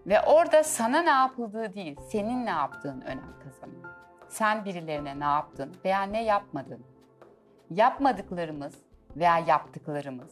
Ve 0.08 0.22
orada 0.22 0.63
sana 0.63 1.01
ne 1.01 1.10
yapıldığı 1.10 1.74
değil, 1.74 2.00
senin 2.01 2.46
ne 2.46 2.50
yaptığın 2.50 3.01
önem 3.01 3.39
kazanıyor. 3.43 3.89
Sen 4.27 4.65
birilerine 4.65 5.20
ne 5.20 5.24
yaptın 5.24 5.75
veya 5.86 6.01
ne 6.03 6.24
yapmadın? 6.24 6.86
Yapmadıklarımız 7.70 8.74
veya 9.15 9.39
yaptıklarımız 9.39 10.32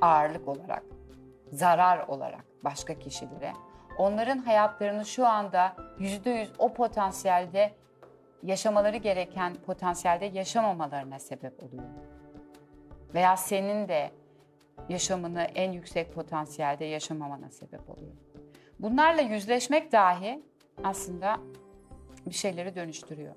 ağırlık 0.00 0.48
olarak 0.48 0.82
zarar 1.52 2.08
olarak 2.08 2.44
başka 2.64 2.98
kişilere 2.98 3.52
onların 3.98 4.38
hayatlarını 4.38 5.04
şu 5.04 5.26
anda 5.26 5.76
yüzde 5.98 6.30
yüz 6.30 6.52
o 6.58 6.74
potansiyelde 6.74 7.74
yaşamaları 8.44 8.96
gereken 8.96 9.54
potansiyelde 9.54 10.24
yaşamamalarına 10.24 11.18
sebep 11.18 11.62
oluyor. 11.62 11.84
Veya 13.14 13.36
senin 13.36 13.88
de 13.88 14.10
yaşamını 14.88 15.42
en 15.42 15.72
yüksek 15.72 16.14
potansiyelde 16.14 16.84
yaşamamana 16.84 17.50
sebep 17.50 17.90
oluyor. 17.90 18.12
Bunlarla 18.78 19.20
yüzleşmek 19.20 19.92
dahi 19.92 20.42
aslında 20.84 21.36
bir 22.26 22.34
şeyleri 22.34 22.74
dönüştürüyor. 22.74 23.34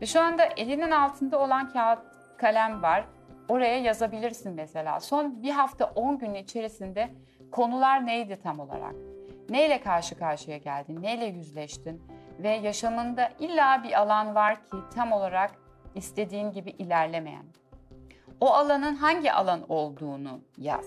Ve 0.00 0.06
şu 0.06 0.20
anda 0.20 0.44
elinin 0.44 0.90
altında 0.90 1.40
olan 1.40 1.68
kağıt 1.68 1.98
kalem 2.38 2.82
var. 2.82 3.04
Oraya 3.48 3.78
yazabilirsin 3.78 4.52
mesela. 4.52 5.00
Son 5.00 5.42
bir 5.42 5.50
hafta 5.50 5.84
10 5.84 6.18
gün 6.18 6.34
içerisinde 6.34 7.08
konular 7.52 8.06
neydi 8.06 8.38
tam 8.42 8.60
olarak? 8.60 8.94
Neyle 9.50 9.80
karşı 9.80 10.18
karşıya 10.18 10.56
geldin? 10.56 11.02
Neyle 11.02 11.24
yüzleştin? 11.24 12.02
Ve 12.38 12.48
yaşamında 12.48 13.30
illa 13.38 13.84
bir 13.84 14.00
alan 14.00 14.34
var 14.34 14.54
ki 14.54 14.76
tam 14.94 15.12
olarak 15.12 15.50
istediğin 15.94 16.52
gibi 16.52 16.70
ilerlemeyen. 16.70 17.44
O 18.40 18.54
alanın 18.54 18.94
hangi 18.94 19.32
alan 19.32 19.60
olduğunu 19.68 20.40
yaz. 20.56 20.86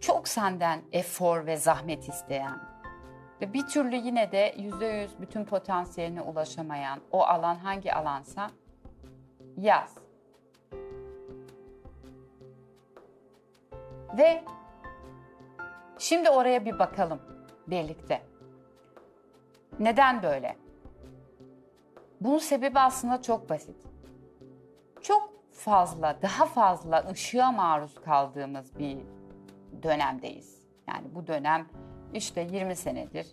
Çok 0.00 0.28
senden 0.28 0.80
efor 0.92 1.46
ve 1.46 1.56
zahmet 1.56 2.08
isteyen 2.08 2.68
ve 3.40 3.52
bir 3.52 3.66
türlü 3.66 3.96
yine 3.96 4.32
de 4.32 4.54
yüzde 4.58 4.86
yüz 4.86 5.20
bütün 5.20 5.44
potansiyeline 5.44 6.22
ulaşamayan 6.22 7.00
o 7.10 7.22
alan 7.22 7.54
hangi 7.56 7.94
alansa 7.94 8.50
yaz. 9.56 9.94
Ve 14.18 14.44
şimdi 15.98 16.30
oraya 16.30 16.64
bir 16.64 16.78
bakalım 16.78 17.20
birlikte. 17.66 18.22
Neden 19.78 20.22
böyle? 20.22 20.56
Bunun 22.20 22.38
sebebi 22.38 22.78
aslında 22.78 23.22
çok 23.22 23.50
basit. 23.50 23.76
Çok 25.02 25.52
fazla, 25.52 26.16
daha 26.22 26.46
fazla 26.46 27.04
ışığa 27.10 27.52
maruz 27.52 27.94
kaldığımız 27.94 28.78
bir 28.78 28.98
dönemdeyiz. 29.82 30.62
Yani 30.88 31.14
bu 31.14 31.26
dönem 31.26 31.66
işte 32.14 32.40
20 32.40 32.76
senedir 32.76 33.26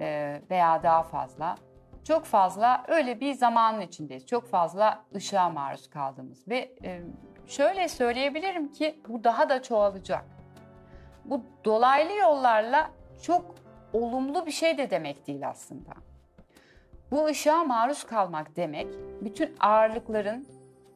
e, 0.00 0.40
veya 0.50 0.82
daha 0.82 1.02
fazla. 1.02 1.56
Çok 2.04 2.24
fazla 2.24 2.84
öyle 2.88 3.20
bir 3.20 3.34
zamanın 3.34 3.80
içindeyiz. 3.80 4.26
Çok 4.26 4.46
fazla 4.46 5.04
ışığa 5.14 5.50
maruz 5.50 5.90
kaldığımız 5.90 6.48
ve 6.48 6.74
e, 6.84 7.00
şöyle 7.46 7.88
söyleyebilirim 7.88 8.72
ki 8.72 9.00
bu 9.08 9.24
daha 9.24 9.48
da 9.48 9.62
çoğalacak. 9.62 10.24
Bu 11.24 11.42
dolaylı 11.64 12.12
yollarla 12.12 12.90
çok 13.22 13.54
olumlu 13.96 14.46
bir 14.46 14.50
şey 14.50 14.78
de 14.78 14.90
demek 14.90 15.26
değil 15.26 15.48
aslında. 15.48 15.90
Bu 17.10 17.26
ışığa 17.26 17.64
maruz 17.64 18.04
kalmak 18.04 18.56
demek 18.56 18.86
bütün 19.20 19.54
ağırlıkların 19.60 20.46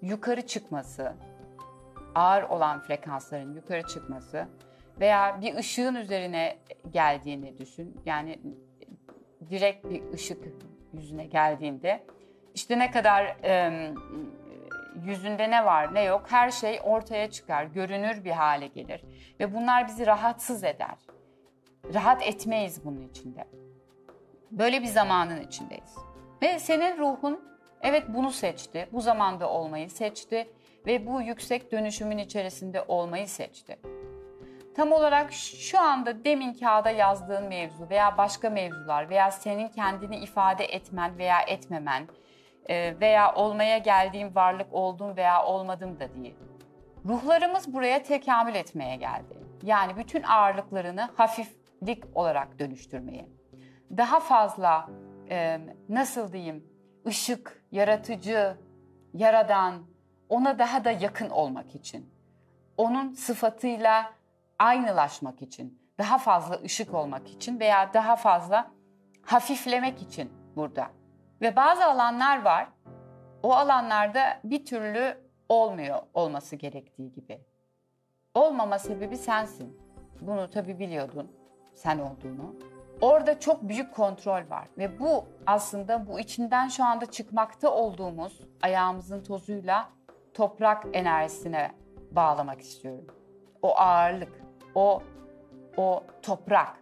yukarı 0.02 0.47
çıkması, 0.47 1.12
ağır 2.14 2.42
olan 2.42 2.80
frekansların 2.80 3.54
yukarı 3.54 3.83
çıkması 3.83 4.49
veya 5.00 5.40
bir 5.40 5.54
ışığın 5.54 5.95
üzerine 5.95 6.59
geldiğini 6.90 7.59
düşün. 7.59 8.00
Yani 8.07 8.40
direkt 9.50 9.90
bir 9.90 10.12
ışık 10.12 10.45
yüzüne 10.92 11.26
geldiğinde 11.26 12.04
işte 12.54 12.78
ne 12.78 12.91
kadar 12.91 13.25
e, 13.45 13.93
yüzünde 15.04 15.50
ne 15.50 15.65
var 15.65 15.95
ne 15.95 16.02
yok 16.02 16.26
her 16.28 16.50
şey 16.50 16.80
ortaya 16.84 17.30
çıkar, 17.30 17.65
görünür 17.65 18.25
bir 18.25 18.30
hale 18.30 18.67
gelir 18.67 19.02
ve 19.41 19.54
bunlar 19.54 19.86
bizi 19.86 20.06
rahatsız 20.06 20.65
eder. 20.65 20.97
Rahat 21.95 22.23
etmeyiz 22.23 22.84
bunun 22.84 23.08
içinde. 23.08 23.45
Böyle 24.50 24.82
bir 24.82 24.86
zamanın 24.86 25.40
içindeyiz. 25.40 25.95
Ve 26.43 26.58
senin 26.58 26.99
ruhun 26.99 27.45
evet 27.82 28.04
bunu 28.08 28.30
seçti, 28.30 28.88
bu 28.93 29.00
zamanda 29.00 29.50
olmayı 29.50 29.90
seçti 29.90 30.49
ve 30.86 31.06
bu 31.06 31.23
yüksek 31.23 31.73
dönüşümün 31.73 32.19
içerisinde 32.19 32.82
olmayı 32.82 33.28
seçti. 33.28 33.78
Tam 34.76 34.93
olarak 34.93 35.32
şu 35.32 35.80
anda 35.80 36.25
demin 36.25 36.54
kağıda 36.54 36.90
yazdığın 36.90 37.49
mevzu 37.49 37.90
veya 37.90 38.19
başka 38.19 38.50
mevzular 38.50 39.10
veya 39.10 39.30
senin 39.30 39.69
kendini 39.69 40.16
ifade 40.16 40.64
etmen 40.64 41.19
veya 41.19 41.40
etmemen 41.40 42.08
e, 42.69 43.00
veya 43.00 43.34
olmaya 43.34 43.78
geldiğin 43.78 44.34
varlık 44.34 44.75
oldum 44.75 45.16
veya 45.16 45.45
olmadım 45.45 46.00
da 46.00 46.14
değil. 46.14 46.34
Ruhlarımız 47.04 47.75
buraya 47.75 48.02
tekamül 48.02 48.54
etmeye 48.54 48.97
geldi. 48.97 49.38
Yani 49.62 49.97
bütün 49.97 50.23
ağırlıklarını 50.23 51.10
hafiflik 51.80 52.16
olarak 52.16 52.58
dönüştürmeye. 52.58 53.28
Daha 53.97 54.21
fazla 54.21 54.88
e, 55.30 55.60
nasıl 55.88 56.32
diyeyim 56.32 56.64
ışık, 57.06 57.64
yaratıcı, 57.73 58.56
yaradan, 59.14 59.86
ona 60.28 60.58
daha 60.58 60.84
da 60.84 60.90
yakın 60.90 61.30
olmak 61.30 61.75
için. 61.75 62.10
Onun 62.76 63.12
sıfatıyla 63.12 64.12
aynılaşmak 64.58 65.43
için, 65.43 65.78
daha 65.99 66.19
fazla 66.19 66.60
ışık 66.62 66.95
olmak 66.95 67.28
için 67.28 67.60
veya 67.60 67.95
daha 67.95 68.16
fazla 68.16 68.71
hafiflemek 69.23 70.02
için 70.02 70.30
burada. 70.56 70.90
Ve 71.40 71.56
bazı 71.56 71.84
alanlar 71.84 72.43
var. 72.43 72.69
O 73.43 73.52
alanlarda 73.52 74.40
bir 74.45 74.64
türlü 74.64 75.16
olmuyor 75.49 75.99
olması 76.14 76.56
gerektiği 76.56 77.12
gibi. 77.12 77.40
Olmama 78.34 78.78
sebebi 78.78 79.16
sensin. 79.16 79.80
Bunu 80.21 80.50
tabii 80.50 80.78
biliyordun 80.78 81.39
sen 81.82 81.99
olduğunu. 81.99 82.54
Orada 83.00 83.40
çok 83.40 83.62
büyük 83.62 83.95
kontrol 83.95 84.50
var 84.50 84.69
ve 84.78 85.00
bu 85.00 85.25
aslında 85.47 86.06
bu 86.06 86.21
içinden 86.21 86.69
şu 86.69 86.84
anda 86.84 87.06
çıkmakta 87.06 87.71
olduğumuz 87.71 88.40
ayağımızın 88.62 89.23
tozuyla 89.23 89.88
toprak 90.34 90.86
enerjisine 90.93 91.73
bağlamak 92.10 92.60
istiyorum. 92.60 93.06
O 93.62 93.76
ağırlık, 93.76 94.32
o 94.75 95.02
o 95.76 96.04
toprak 96.23 96.76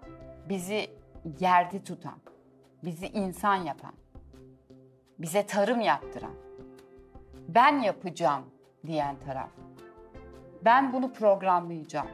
bizi 0.48 0.90
yerde 1.40 1.84
tutan, 1.84 2.18
bizi 2.84 3.06
insan 3.06 3.56
yapan, 3.56 3.92
bize 5.18 5.46
tarım 5.46 5.80
yaptıran, 5.80 6.34
ben 7.48 7.80
yapacağım 7.80 8.44
diyen 8.86 9.16
taraf. 9.18 9.50
Ben 10.64 10.92
bunu 10.92 11.12
programlayacağım. 11.12 12.08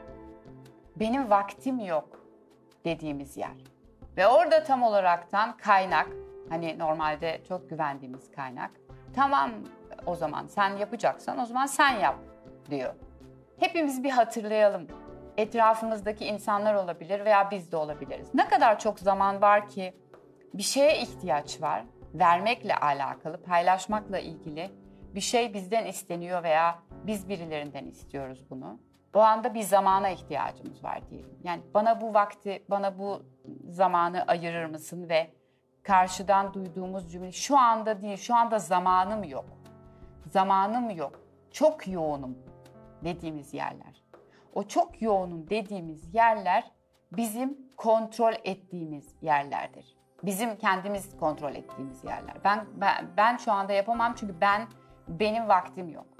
Benim 0.95 1.29
vaktim 1.29 1.79
yok 1.79 2.24
dediğimiz 2.85 3.37
yer. 3.37 3.57
Ve 4.17 4.27
orada 4.27 4.63
tam 4.63 4.83
olaraktan 4.83 5.57
kaynak, 5.57 6.07
hani 6.49 6.79
normalde 6.79 7.41
çok 7.47 7.69
güvendiğimiz 7.69 8.31
kaynak. 8.31 8.71
Tamam 9.15 9.51
o 10.05 10.15
zaman 10.15 10.47
sen 10.47 10.77
yapacaksan 10.77 11.39
o 11.39 11.45
zaman 11.45 11.65
sen 11.65 11.99
yap 11.99 12.15
diyor. 12.69 12.93
Hepimiz 13.59 14.03
bir 14.03 14.09
hatırlayalım 14.09 14.87
etrafımızdaki 15.37 16.25
insanlar 16.25 16.73
olabilir 16.73 17.25
veya 17.25 17.51
biz 17.51 17.71
de 17.71 17.77
olabiliriz. 17.77 18.27
Ne 18.33 18.47
kadar 18.47 18.79
çok 18.79 18.99
zaman 18.99 19.41
var 19.41 19.69
ki 19.69 19.93
bir 20.53 20.63
şeye 20.63 21.01
ihtiyaç 21.01 21.61
var, 21.61 21.83
vermekle 22.13 22.75
alakalı, 22.75 23.43
paylaşmakla 23.43 24.19
ilgili 24.19 24.71
bir 25.15 25.21
şey 25.21 25.53
bizden 25.53 25.85
isteniyor 25.85 26.43
veya 26.43 26.79
biz 27.07 27.29
birilerinden 27.29 27.85
istiyoruz 27.85 28.45
bunu. 28.49 28.79
O 29.15 29.19
anda 29.19 29.53
bir 29.53 29.61
zamana 29.61 30.09
ihtiyacımız 30.09 30.83
var 30.83 31.09
diyelim. 31.09 31.39
Yani 31.43 31.61
bana 31.73 32.01
bu 32.01 32.13
vakti, 32.13 32.63
bana 32.69 32.99
bu 32.99 33.21
zamanı 33.69 34.23
ayırır 34.23 34.65
mısın 34.65 35.09
ve 35.09 35.31
karşıdan 35.83 36.53
duyduğumuz 36.53 37.11
cümle 37.11 37.31
şu 37.31 37.57
anda 37.57 38.01
değil, 38.01 38.17
şu 38.17 38.35
anda 38.35 38.59
zamanım 38.59 39.23
yok. 39.23 39.45
Zamanım 40.25 40.89
yok. 40.89 41.19
Çok 41.51 41.87
yoğunum 41.87 42.37
dediğimiz 43.03 43.53
yerler. 43.53 44.03
O 44.53 44.63
çok 44.63 45.01
yoğunum 45.01 45.49
dediğimiz 45.49 46.13
yerler 46.13 46.71
bizim 47.11 47.57
kontrol 47.77 48.33
ettiğimiz 48.43 49.15
yerlerdir. 49.21 49.97
Bizim 50.23 50.57
kendimiz 50.57 51.17
kontrol 51.17 51.55
ettiğimiz 51.55 52.03
yerler. 52.03 52.35
Ben 52.43 52.65
ben, 52.75 53.07
ben 53.17 53.37
şu 53.37 53.51
anda 53.51 53.73
yapamam 53.73 54.13
çünkü 54.15 54.41
ben 54.41 54.67
benim 55.07 55.47
vaktim 55.47 55.89
yok. 55.89 56.14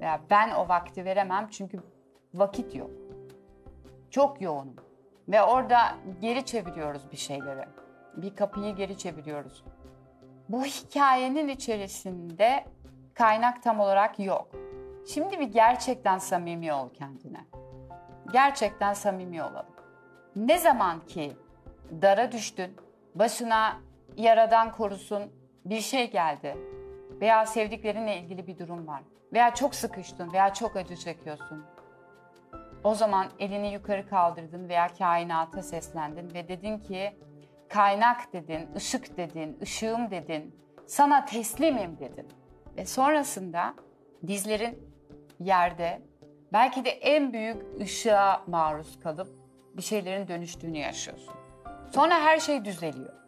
Veya 0.00 0.20
ben 0.30 0.50
o 0.50 0.68
vakti 0.68 1.04
veremem 1.04 1.48
çünkü 1.50 1.80
vakit 2.34 2.74
yok. 2.74 2.90
Çok 4.10 4.40
yoğunum. 4.40 4.76
Ve 5.28 5.42
orada 5.42 5.94
geri 6.20 6.44
çeviriyoruz 6.44 7.12
bir 7.12 7.16
şeyleri. 7.16 7.64
Bir 8.16 8.36
kapıyı 8.36 8.74
geri 8.74 8.98
çeviriyoruz. 8.98 9.64
Bu 10.48 10.64
hikayenin 10.64 11.48
içerisinde 11.48 12.64
kaynak 13.14 13.62
tam 13.62 13.80
olarak 13.80 14.18
yok. 14.18 14.48
Şimdi 15.06 15.40
bir 15.40 15.48
gerçekten 15.48 16.18
samimi 16.18 16.72
ol 16.72 16.90
kendine. 16.90 17.44
Gerçekten 18.32 18.92
samimi 18.92 19.42
olalım. 19.42 19.74
Ne 20.36 20.58
zaman 20.58 21.00
ki 21.00 21.36
dara 22.02 22.32
düştün, 22.32 22.76
başına 23.14 23.80
yaradan 24.16 24.72
korusun 24.72 25.22
bir 25.64 25.80
şey 25.80 26.10
geldi 26.10 26.56
veya 27.20 27.46
sevdiklerinle 27.46 28.18
ilgili 28.18 28.46
bir 28.46 28.58
durum 28.58 28.86
var 28.86 29.02
veya 29.32 29.54
çok 29.54 29.74
sıkıştın 29.74 30.32
veya 30.32 30.54
çok 30.54 30.76
acı 30.76 30.96
çekiyorsun. 30.96 31.64
O 32.84 32.94
zaman 32.94 33.26
elini 33.38 33.72
yukarı 33.72 34.08
kaldırdın 34.08 34.68
veya 34.68 34.88
kainata 34.98 35.62
seslendin 35.62 36.34
ve 36.34 36.48
dedin 36.48 36.78
ki 36.78 37.18
kaynak 37.68 38.32
dedin, 38.32 38.68
ışık 38.76 39.16
dedin, 39.16 39.58
ışığım 39.62 40.10
dedin, 40.10 40.54
sana 40.86 41.24
teslimim 41.24 41.98
dedin. 41.98 42.28
Ve 42.76 42.86
sonrasında 42.86 43.74
dizlerin 44.26 44.94
yerde 45.40 46.02
belki 46.52 46.84
de 46.84 46.90
en 46.90 47.32
büyük 47.32 47.80
ışığa 47.80 48.42
maruz 48.46 49.00
kalıp 49.00 49.28
bir 49.76 49.82
şeylerin 49.82 50.28
dönüştüğünü 50.28 50.78
yaşıyorsun. 50.78 51.34
Sonra 51.90 52.20
her 52.20 52.38
şey 52.38 52.64
düzeliyor. 52.64 53.23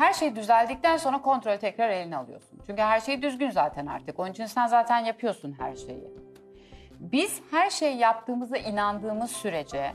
Her 0.00 0.12
şey 0.12 0.36
düzeldikten 0.36 0.96
sonra 0.96 1.22
kontrolü 1.22 1.58
tekrar 1.58 1.88
eline 1.88 2.16
alıyorsun. 2.16 2.60
Çünkü 2.66 2.82
her 2.82 3.00
şey 3.00 3.22
düzgün 3.22 3.50
zaten 3.50 3.86
artık. 3.86 4.18
Onun 4.18 4.30
için 4.30 4.46
sen 4.46 4.66
zaten 4.66 4.98
yapıyorsun 4.98 5.56
her 5.58 5.76
şeyi. 5.76 6.10
Biz 7.00 7.42
her 7.50 7.70
şeyi 7.70 7.96
yaptığımıza 7.96 8.56
inandığımız 8.56 9.30
sürece 9.30 9.92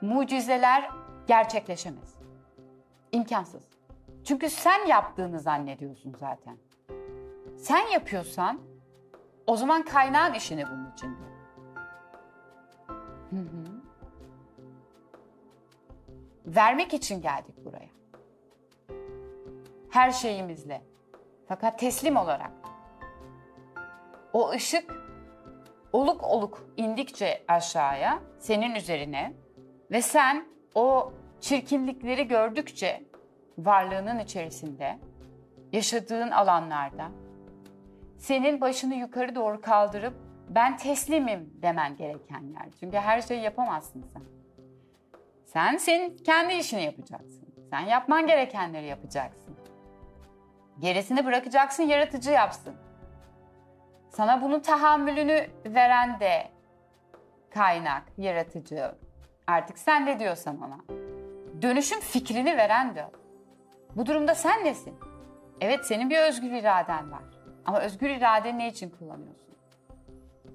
mucizeler 0.00 0.90
gerçekleşemez. 1.26 2.14
İmkansız. 3.12 3.62
Çünkü 4.24 4.50
sen 4.50 4.86
yaptığını 4.86 5.40
zannediyorsun 5.40 6.16
zaten. 6.20 6.56
Sen 7.58 7.88
yapıyorsan 7.88 8.60
o 9.46 9.56
zaman 9.56 9.82
kaynağın 9.84 10.34
işini 10.34 10.66
bunun 10.66 10.92
içinde. 10.92 11.30
Hı 13.30 13.36
hı. 13.36 13.82
Vermek 16.46 16.94
için 16.94 17.22
geldik 17.22 17.64
buraya. 17.64 17.99
Her 19.90 20.10
şeyimizle. 20.10 20.82
Fakat 21.48 21.78
teslim 21.78 22.16
olarak. 22.16 22.52
O 24.32 24.50
ışık 24.50 24.94
oluk 25.92 26.24
oluk 26.24 26.66
indikçe 26.76 27.44
aşağıya 27.48 28.18
senin 28.38 28.74
üzerine 28.74 29.32
ve 29.90 30.02
sen 30.02 30.46
o 30.74 31.12
çirkinlikleri 31.40 32.28
gördükçe 32.28 33.02
varlığının 33.58 34.18
içerisinde 34.18 34.98
yaşadığın 35.72 36.30
alanlarda 36.30 37.08
senin 38.18 38.60
başını 38.60 38.94
yukarı 38.94 39.34
doğru 39.34 39.60
kaldırıp 39.60 40.14
ben 40.48 40.76
teslimim 40.76 41.50
demen 41.62 41.96
gereken 41.96 42.40
yer. 42.40 42.68
Çünkü 42.80 42.96
her 42.96 43.22
şeyi 43.22 43.42
yapamazsın 43.42 44.04
sen. 44.12 44.22
Sen 45.44 45.76
senin 45.76 46.16
kendi 46.16 46.54
işini 46.54 46.82
yapacaksın. 46.82 47.48
Sen 47.70 47.80
yapman 47.80 48.26
gerekenleri 48.26 48.86
yapacaksın. 48.86 49.39
Gerisini 50.80 51.26
bırakacaksın, 51.26 51.82
yaratıcı 51.82 52.30
yapsın. 52.30 52.74
Sana 54.10 54.42
bunun 54.42 54.60
tahammülünü 54.60 55.46
veren 55.64 56.20
de 56.20 56.50
kaynak, 57.50 58.02
yaratıcı. 58.18 58.94
Artık 59.46 59.78
sen 59.78 60.06
ne 60.06 60.18
diyorsan 60.18 60.62
ona. 60.62 60.78
Dönüşüm 61.62 62.00
fikrini 62.00 62.56
veren 62.56 62.94
de. 62.94 63.10
Bu 63.96 64.06
durumda 64.06 64.34
sen 64.34 64.64
nesin? 64.64 64.94
Evet 65.60 65.86
senin 65.86 66.10
bir 66.10 66.18
özgür 66.18 66.50
iraden 66.50 67.12
var. 67.12 67.22
Ama 67.64 67.80
özgür 67.80 68.10
iradeni 68.10 68.58
ne 68.58 68.68
için 68.68 68.90
kullanıyorsun? 68.90 69.54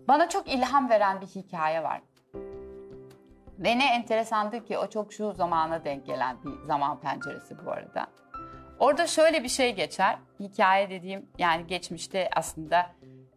Bana 0.08 0.30
çok 0.30 0.48
ilham 0.48 0.90
veren 0.90 1.22
bir 1.22 1.28
hikaye 1.28 1.84
var. 1.84 2.02
Ve 3.60 3.80
ne 3.80 3.96
enteresandır 3.96 4.66
ki 4.66 4.78
o 4.78 4.90
çok 4.90 5.14
şu 5.14 5.34
zamana 5.34 5.84
denk 5.84 6.06
gelen 6.06 6.38
bir 6.44 6.68
zaman 6.68 7.00
penceresi 7.00 7.66
bu 7.66 7.72
arada. 7.72 8.08
Orada 8.80 9.08
şöyle 9.08 9.44
bir 9.44 9.50
şey 9.50 9.76
geçer. 9.76 10.18
Hikaye 10.40 10.90
dediğim 10.90 11.30
yani 11.38 11.68
geçmişte 11.68 12.30
aslında 12.36 12.86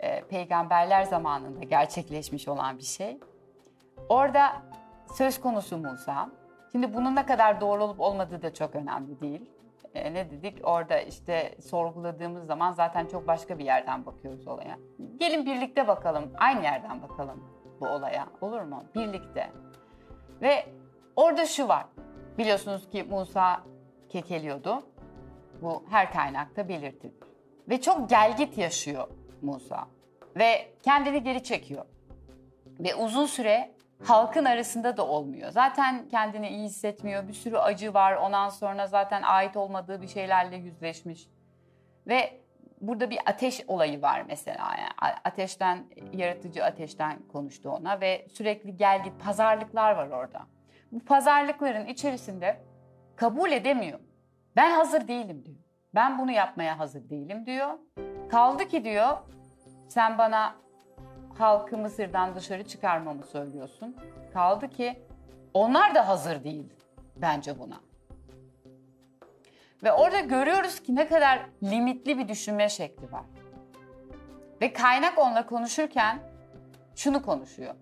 e, 0.01 0.21
peygamberler 0.21 1.03
zamanında 1.03 1.65
gerçekleşmiş 1.65 2.49
olan 2.49 2.79
bir 2.79 2.83
şey. 2.83 3.21
Orada 4.09 4.63
söz 5.15 5.41
konusu 5.41 5.77
Musa. 5.77 6.31
Şimdi 6.73 6.95
bunun 6.95 7.17
ne 7.17 7.27
kadar 7.27 7.61
doğru 7.61 7.85
olup 7.85 8.01
olmadığı 8.01 8.43
da 8.43 8.55
çok 8.55 8.75
önemli 8.75 9.21
değil. 9.21 9.51
E, 9.95 10.15
ne 10.15 10.31
dedik? 10.31 10.59
Orada 10.63 10.99
işte 11.01 11.55
sorguladığımız 11.61 12.47
zaman 12.47 12.73
zaten 12.73 13.07
çok 13.07 13.29
başka 13.29 13.59
bir 13.59 13.65
yerden 13.65 14.07
bakıyoruz 14.07 14.49
olaya. 14.49 14.79
Gelin 15.17 15.47
birlikte 15.47 15.89
bakalım. 15.89 16.33
Aynı 16.39 16.63
yerden 16.63 17.03
bakalım 17.03 17.45
bu 17.81 17.89
olaya. 17.89 18.27
Olur 18.41 18.61
mu? 18.63 18.85
Birlikte. 18.95 19.51
Ve 20.43 20.67
orada 21.17 21.47
şu 21.47 21.69
var. 21.69 21.87
Biliyorsunuz 22.39 22.91
ki 22.91 23.03
Musa 23.03 23.61
kekeliyordu. 24.09 24.83
Bu 25.63 25.85
her 25.91 26.13
kaynakta 26.13 26.69
belirtilir. 26.69 27.15
Ve 27.69 27.81
çok 27.81 28.11
gelgit 28.11 28.59
yaşıyor 28.59 29.09
Musa. 29.43 29.89
Ve 30.37 30.69
kendini 30.83 31.23
geri 31.23 31.43
çekiyor. 31.43 31.85
Ve 32.81 32.95
uzun 32.95 33.27
süre 33.27 33.75
halkın 34.05 34.45
arasında 34.45 34.97
da 34.97 35.07
olmuyor. 35.07 35.51
Zaten 35.51 36.09
kendini 36.09 36.49
iyi 36.49 36.65
hissetmiyor. 36.65 37.29
Bir 37.29 37.33
sürü 37.33 37.57
acı 37.57 37.95
var. 37.95 38.17
Ondan 38.17 38.49
sonra 38.49 38.87
zaten 38.87 39.23
ait 39.23 39.57
olmadığı 39.57 40.03
bir 40.03 40.09
şeylerle 40.09 40.57
yüzleşmiş. 40.57 41.29
Ve 42.07 42.41
burada 42.81 43.11
bir 43.11 43.19
ateş 43.27 43.65
olayı 43.69 44.03
var 44.03 44.25
mesela. 44.29 44.75
Yani 44.79 45.15
ateşten, 45.25 45.87
yaratıcı 46.13 46.65
ateşten 46.65 47.19
konuştu 47.33 47.71
ona 47.71 48.01
ve 48.01 48.27
sürekli 48.33 48.77
gel 48.77 49.03
pazarlıklar 49.25 49.93
var 49.93 50.09
orada. 50.09 50.47
Bu 50.93 51.01
pazarlıkların 51.01 51.87
içerisinde 51.87 52.61
kabul 53.17 53.53
edemiyor. 53.53 53.99
Ben 54.59 54.71
hazır 54.71 55.09
değilim 55.09 55.45
diyor. 55.45 55.57
Ben 55.95 56.19
bunu 56.19 56.31
yapmaya 56.31 56.79
hazır 56.79 57.11
değilim 57.11 57.47
diyor. 57.47 57.79
Kaldı 58.31 58.69
ki 58.69 58.85
diyor 58.85 59.17
sen 59.89 60.19
bana 60.19 60.55
halkı 61.39 61.79
Mısır'dan 61.79 62.35
dışarı 62.35 62.65
çıkarmamı 62.65 63.25
söylüyorsun. 63.25 63.97
Kaldı 64.33 64.69
ki 64.69 65.03
onlar 65.55 65.95
da 65.95 66.09
hazır 66.09 66.45
değil 66.45 66.73
bence 67.17 67.59
buna. 67.59 67.81
Ve 69.83 69.93
orada 69.93 70.21
görüyoruz 70.21 70.81
ki 70.81 70.95
ne 70.95 71.09
kadar 71.09 71.47
limitli 71.63 72.19
bir 72.19 72.29
düşünme 72.29 72.69
şekli 72.69 73.13
var. 73.13 73.25
Ve 74.61 74.73
kaynak 74.73 75.19
onunla 75.19 75.47
konuşurken 75.47 76.19
şunu 76.97 77.23
konuşuyor. 77.23 77.75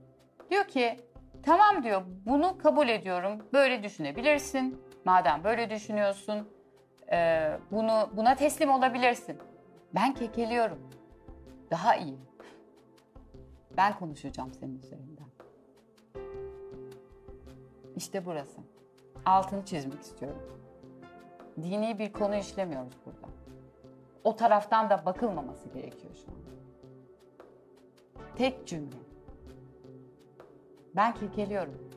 Diyor 0.51 0.65
ki 0.65 0.97
tamam 1.43 1.83
diyor 1.83 2.03
bunu 2.27 2.59
kabul 2.59 2.89
ediyorum 2.89 3.49
böyle 3.53 3.83
düşünebilirsin. 3.83 4.83
Madem 5.05 5.45
böyle 5.45 5.71
düşünüyorsun 5.71 6.56
bunu 7.71 8.11
buna 8.17 8.35
teslim 8.35 8.71
olabilirsin. 8.71 9.39
Ben 9.95 10.15
kekeliyorum. 10.15 10.79
Daha 11.71 11.97
iyi. 11.97 12.19
Ben 13.77 13.99
konuşacağım 13.99 14.55
senin 14.55 14.79
üzerinden. 14.79 15.27
İşte 17.97 18.27
burası. 18.27 18.61
Altını 19.25 19.65
çizmek 19.65 20.01
istiyorum. 20.01 20.43
Dini 21.63 21.99
bir 21.99 22.13
konu 22.13 22.37
işlemiyoruz 22.37 22.93
burada. 23.07 23.29
O 24.25 24.37
taraftan 24.37 24.91
da 24.91 25.07
bakılmaması 25.07 25.69
gerekiyor 25.69 26.15
şu 26.15 26.31
an. 26.33 26.37
Tek 28.37 28.67
cümle. 28.67 28.97
Ben 30.97 31.15
kekeliyorum. 31.15 31.91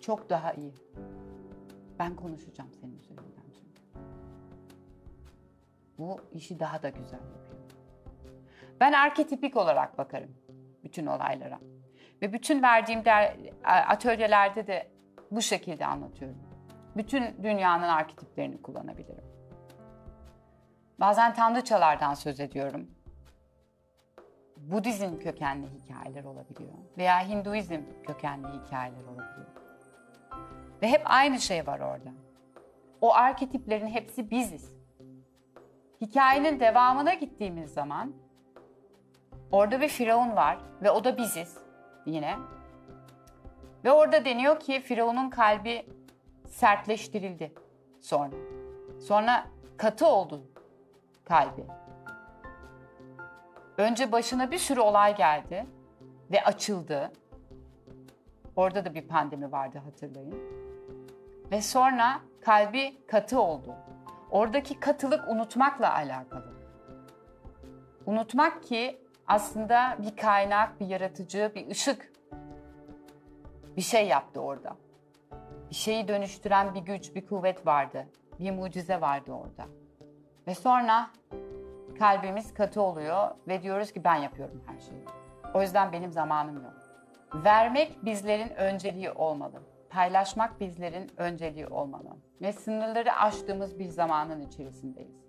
Çok 0.00 0.30
daha 0.30 0.52
iyi. 0.52 0.72
Ben 1.98 2.16
konuşacağım 2.16 2.70
senin 2.80 2.96
üzerinden 2.98 3.24
çünkü. 3.24 3.33
Bu 5.98 6.20
işi 6.32 6.60
daha 6.60 6.82
da 6.82 6.88
güzel 6.88 7.18
yapıyor. 7.18 7.58
Ben 8.80 8.92
arketipik 8.92 9.56
olarak 9.56 9.98
bakarım 9.98 10.36
bütün 10.84 11.06
olaylara. 11.06 11.58
Ve 12.22 12.32
bütün 12.32 12.62
verdiğim 12.62 13.04
der, 13.04 13.36
atölyelerde 13.64 14.66
de 14.66 14.90
bu 15.30 15.42
şekilde 15.42 15.86
anlatıyorum. 15.86 16.38
Bütün 16.96 17.42
dünyanın 17.42 17.88
arketiplerini 17.88 18.62
kullanabilirim. 18.62 19.24
Bazen 21.00 21.34
tanrıçalardan 21.34 22.14
söz 22.14 22.40
ediyorum. 22.40 22.90
Budizm 24.56 25.18
kökenli 25.18 25.66
hikayeler 25.66 26.24
olabiliyor 26.24 26.72
veya 26.98 27.28
Hinduizm 27.28 27.80
kökenli 28.06 28.48
hikayeler 28.48 29.04
olabiliyor. 29.04 29.46
Ve 30.82 30.88
hep 30.88 31.02
aynı 31.04 31.40
şey 31.40 31.66
var 31.66 31.80
orada. 31.80 32.10
O 33.00 33.14
arketiplerin 33.14 33.88
hepsi 33.88 34.30
biziz. 34.30 34.73
Hikayenin 36.04 36.60
devamına 36.60 37.14
gittiğimiz 37.14 37.72
zaman 37.72 38.12
orada 39.52 39.80
bir 39.80 39.88
firavun 39.88 40.36
var 40.36 40.58
ve 40.82 40.90
o 40.90 41.04
da 41.04 41.18
biziz 41.18 41.58
yine. 42.06 42.36
Ve 43.84 43.92
orada 43.92 44.24
deniyor 44.24 44.60
ki 44.60 44.80
firavunun 44.80 45.30
kalbi 45.30 45.86
sertleştirildi 46.48 47.52
sonra. 48.00 48.36
Sonra 49.00 49.46
katı 49.76 50.06
oldu 50.06 50.42
kalbi. 51.24 51.64
Önce 53.78 54.12
başına 54.12 54.50
bir 54.50 54.58
sürü 54.58 54.80
olay 54.80 55.16
geldi 55.16 55.66
ve 56.30 56.44
açıldı. 56.44 57.12
Orada 58.56 58.84
da 58.84 58.94
bir 58.94 59.08
pandemi 59.08 59.52
vardı 59.52 59.78
hatırlayın. 59.84 60.38
Ve 61.50 61.62
sonra 61.62 62.20
kalbi 62.40 63.06
katı 63.06 63.40
oldu. 63.40 63.74
Oradaki 64.34 64.80
katılık 64.80 65.28
unutmakla 65.28 65.94
alakalı. 65.94 66.54
Unutmak 68.06 68.62
ki 68.62 69.00
aslında 69.26 69.96
bir 70.02 70.16
kaynak, 70.16 70.80
bir 70.80 70.86
yaratıcı, 70.86 71.52
bir 71.54 71.70
ışık 71.70 72.12
Bir 73.76 73.82
şey 73.82 74.06
yaptı 74.06 74.40
orada. 74.40 74.76
Bir 75.70 75.74
şeyi 75.74 76.08
dönüştüren 76.08 76.74
bir 76.74 76.80
güç, 76.80 77.14
bir 77.14 77.26
kuvvet 77.26 77.66
vardı. 77.66 78.06
Bir 78.40 78.50
mucize 78.50 79.00
vardı 79.00 79.32
orada. 79.32 79.66
Ve 80.46 80.54
sonra 80.54 81.10
kalbimiz 81.98 82.54
katı 82.54 82.82
oluyor 82.82 83.30
ve 83.48 83.62
diyoruz 83.62 83.92
ki 83.92 84.04
ben 84.04 84.16
yapıyorum 84.16 84.62
her 84.66 84.78
şeyi. 84.78 85.04
O 85.54 85.62
yüzden 85.62 85.92
benim 85.92 86.12
zamanım 86.12 86.64
yok. 86.64 86.74
Vermek 87.44 88.04
bizlerin 88.04 88.48
önceliği 88.48 89.10
olmalı. 89.10 89.62
Paylaşmak 89.94 90.60
bizlerin 90.60 91.10
önceliği 91.16 91.66
olmalı. 91.66 92.16
Ve 92.42 92.52
sınırları 92.52 93.12
aştığımız 93.12 93.78
bir 93.78 93.88
zamanın 93.88 94.40
içerisindeyiz. 94.40 95.24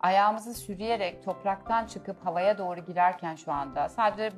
Ayağımızı 0.00 0.54
sürüyerek 0.54 1.24
topraktan 1.24 1.86
çıkıp 1.86 2.26
havaya 2.26 2.58
doğru 2.58 2.80
girerken 2.80 3.34
şu 3.34 3.52
anda 3.52 3.88
sadece 3.88 4.36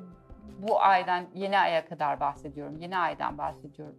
bu 0.59 0.81
aydan 0.81 1.25
yeni 1.33 1.59
aya 1.59 1.85
kadar 1.85 2.19
bahsediyorum. 2.19 2.77
Yeni 2.77 2.97
aydan 2.97 3.37
bahsediyorum. 3.37 3.95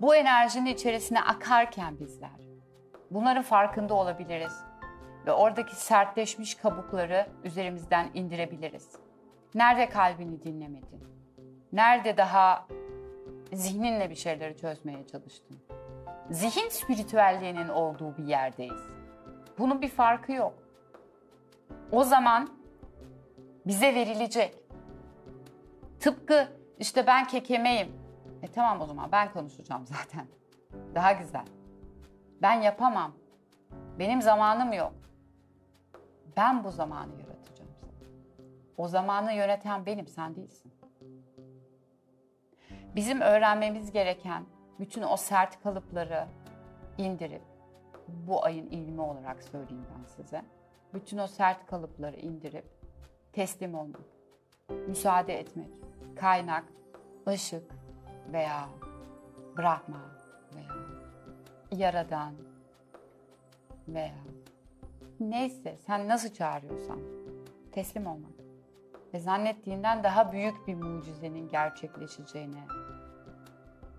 Bu 0.00 0.14
enerjinin 0.14 0.66
içerisine 0.66 1.22
akarken 1.22 2.00
bizler 2.00 2.40
bunların 3.10 3.42
farkında 3.42 3.94
olabiliriz 3.94 4.64
ve 5.26 5.32
oradaki 5.32 5.76
sertleşmiş 5.76 6.54
kabukları 6.54 7.26
üzerimizden 7.44 8.10
indirebiliriz. 8.14 8.96
Nerede 9.54 9.88
kalbini 9.88 10.42
dinlemedin? 10.42 11.04
Nerede 11.72 12.16
daha 12.16 12.66
zihninle 13.52 14.10
bir 14.10 14.14
şeyleri 14.14 14.56
çözmeye 14.56 15.06
çalıştın? 15.06 15.58
Zihin 16.30 16.68
spiritüelliğinin 16.68 17.68
olduğu 17.68 18.16
bir 18.16 18.24
yerdeyiz. 18.24 18.82
Bunun 19.58 19.82
bir 19.82 19.88
farkı 19.88 20.32
yok. 20.32 20.54
O 21.92 22.04
zaman 22.04 22.50
bize 23.66 23.94
verilecek. 23.94 24.58
Tıpkı 26.00 26.48
işte 26.78 27.06
ben 27.06 27.26
kekemeyim. 27.26 27.92
E 28.42 28.48
tamam 28.48 28.80
o 28.80 28.86
zaman 28.86 29.12
ben 29.12 29.32
konuşacağım 29.32 29.86
zaten. 29.86 30.26
Daha 30.94 31.12
güzel. 31.12 31.44
Ben 32.42 32.60
yapamam. 32.60 33.12
Benim 33.98 34.22
zamanım 34.22 34.72
yok. 34.72 34.92
Ben 36.36 36.64
bu 36.64 36.70
zamanı 36.70 37.12
yaratacağım. 37.20 37.70
O 38.76 38.88
zamanı 38.88 39.32
yöneten 39.32 39.86
benim, 39.86 40.06
sen 40.06 40.36
değilsin. 40.36 40.71
Bizim 42.96 43.20
öğrenmemiz 43.20 43.92
gereken 43.92 44.44
bütün 44.80 45.02
o 45.02 45.16
sert 45.16 45.62
kalıpları 45.62 46.26
indirip, 46.98 47.42
bu 48.08 48.44
ayın 48.44 48.66
ilmi 48.66 49.00
olarak 49.00 49.42
söyleyeyim 49.42 49.86
ben 49.98 50.04
size. 50.04 50.42
Bütün 50.94 51.18
o 51.18 51.26
sert 51.26 51.66
kalıpları 51.66 52.16
indirip 52.16 52.64
teslim 53.32 53.74
olmak, 53.74 54.00
müsaade 54.88 55.38
etmek, 55.38 55.68
kaynak, 56.16 56.64
ışık 57.28 57.72
veya 58.32 58.68
Brahma 59.58 60.00
veya 60.54 60.76
Yaradan 61.72 62.34
veya 63.88 64.14
neyse 65.20 65.76
sen 65.86 66.08
nasıl 66.08 66.34
çağırıyorsan 66.34 67.00
teslim 67.72 68.06
olmak 68.06 68.32
ve 69.14 69.18
zannettiğinden 69.18 70.04
daha 70.04 70.32
büyük 70.32 70.66
bir 70.66 70.74
mucizenin 70.74 71.48
gerçekleşeceğine 71.48 72.64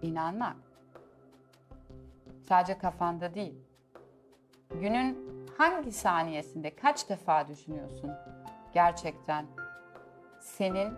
inanmak. 0.04 0.56
Sadece 2.50 2.78
kafanda 2.78 3.34
değil. 3.34 3.56
Günün 4.70 5.34
hangi 5.58 5.92
saniyesinde 5.92 6.76
kaç 6.76 7.10
defa 7.10 7.48
düşünüyorsun 7.48 8.12
gerçekten 8.74 9.46
senin 10.40 10.94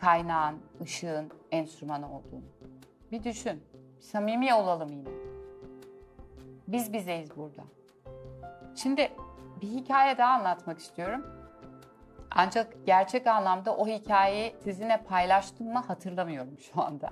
kaynağın, 0.00 0.58
ışığın, 0.80 1.32
enstrümanı 1.50 2.06
olduğunu? 2.16 2.44
Bir 3.12 3.24
düşün. 3.24 3.64
Samimi 4.00 4.54
olalım 4.54 4.92
yine. 4.92 5.08
Biz 6.68 6.92
bizeyiz 6.92 7.36
burada. 7.36 7.62
Şimdi 8.74 9.12
bir 9.62 9.68
hikaye 9.68 10.18
daha 10.18 10.34
anlatmak 10.34 10.78
istiyorum. 10.78 11.26
Ancak 12.30 12.86
gerçek 12.86 13.26
anlamda 13.26 13.76
o 13.76 13.86
hikayeyi 13.86 14.54
sizinle 14.64 15.02
paylaştım 15.08 15.72
mı 15.72 15.78
hatırlamıyorum 15.78 16.58
şu 16.58 16.80
anda. 16.82 17.10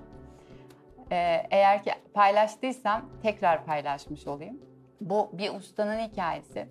Ee, 1.11 1.47
eğer 1.51 1.83
ki 1.83 1.93
paylaştıysam 2.15 3.11
tekrar 3.23 3.65
paylaşmış 3.65 4.27
olayım. 4.27 4.61
Bu 5.01 5.31
bir 5.33 5.55
ustanın 5.55 5.99
hikayesi 5.99 6.69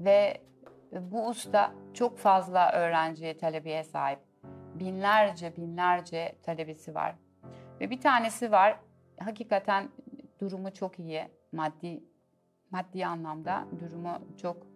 ve 0.00 0.40
bu 0.92 1.28
usta 1.28 1.72
çok 1.94 2.18
fazla 2.18 2.72
öğrenciye, 2.72 3.36
talebeye 3.36 3.84
sahip. 3.84 4.18
Binlerce 4.74 5.56
binlerce 5.56 6.36
talebesi 6.42 6.94
var. 6.94 7.14
Ve 7.80 7.90
bir 7.90 8.00
tanesi 8.00 8.52
var 8.52 8.78
hakikaten 9.20 9.88
durumu 10.40 10.74
çok 10.74 10.98
iyi 10.98 11.28
maddi 11.52 12.04
maddi 12.70 13.06
anlamda 13.06 13.64
durumu 13.80 14.18
çok 14.42 14.66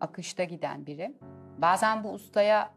akışta 0.00 0.44
giden 0.44 0.86
biri. 0.86 1.16
Bazen 1.58 2.04
bu 2.04 2.12
ustaya 2.12 2.70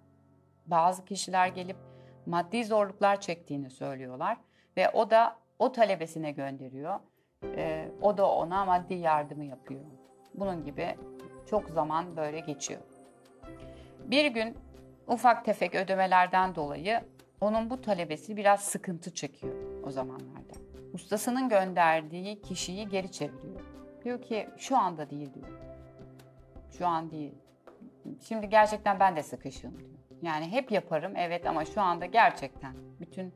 bazı 0.66 1.06
kişiler 1.06 1.48
gelip 1.48 1.78
maddi 2.26 2.66
zorluklar 2.66 3.22
çektiğini 3.22 3.70
söylüyorlar 3.70 4.38
ve 4.78 4.90
o 4.90 5.10
da 5.10 5.45
o 5.60 5.72
talebesine 5.72 6.32
gönderiyor. 6.32 7.00
Ee, 7.44 7.92
o 8.02 8.18
da 8.18 8.32
ona 8.32 8.66
maddi 8.66 8.94
yardımı 8.94 9.46
yapıyor. 9.46 9.82
Bunun 10.34 10.64
gibi 10.64 10.96
çok 11.50 11.70
zaman 11.70 12.18
böyle 12.18 12.40
geçiyor. 12.40 12.82
Bir 14.00 14.26
gün 14.26 14.58
ufak 15.08 15.46
tefek 15.46 15.76
ödemelerden 15.76 16.56
dolayı 16.56 17.02
onun 17.42 17.70
bu 17.70 17.82
talebesi 17.82 18.38
biraz 18.38 18.64
sıkıntı 18.64 19.14
çekiyor 19.14 19.54
o 19.84 19.92
zamanlarda. 19.92 20.54
Ustasının 20.94 21.50
gönderdiği 21.50 22.42
kişiyi 22.42 22.90
geri 22.90 23.12
çeviriyor. 23.12 23.62
Diyor 24.04 24.22
ki 24.22 24.50
şu 24.58 24.78
anda 24.78 25.10
değil 25.10 25.34
diyor. 25.34 25.48
Şu 26.78 26.88
an 26.88 27.12
değil. 27.12 27.36
Şimdi 28.22 28.50
gerçekten 28.50 29.00
ben 29.00 29.16
de 29.16 29.24
sıkışım 29.24 29.78
diyor. 29.80 29.90
Yani 30.22 30.52
hep 30.52 30.72
yaparım 30.72 31.14
evet 31.16 31.46
ama 31.46 31.66
şu 31.66 31.82
anda 31.82 32.06
gerçekten 32.06 32.76
bütün 33.00 33.34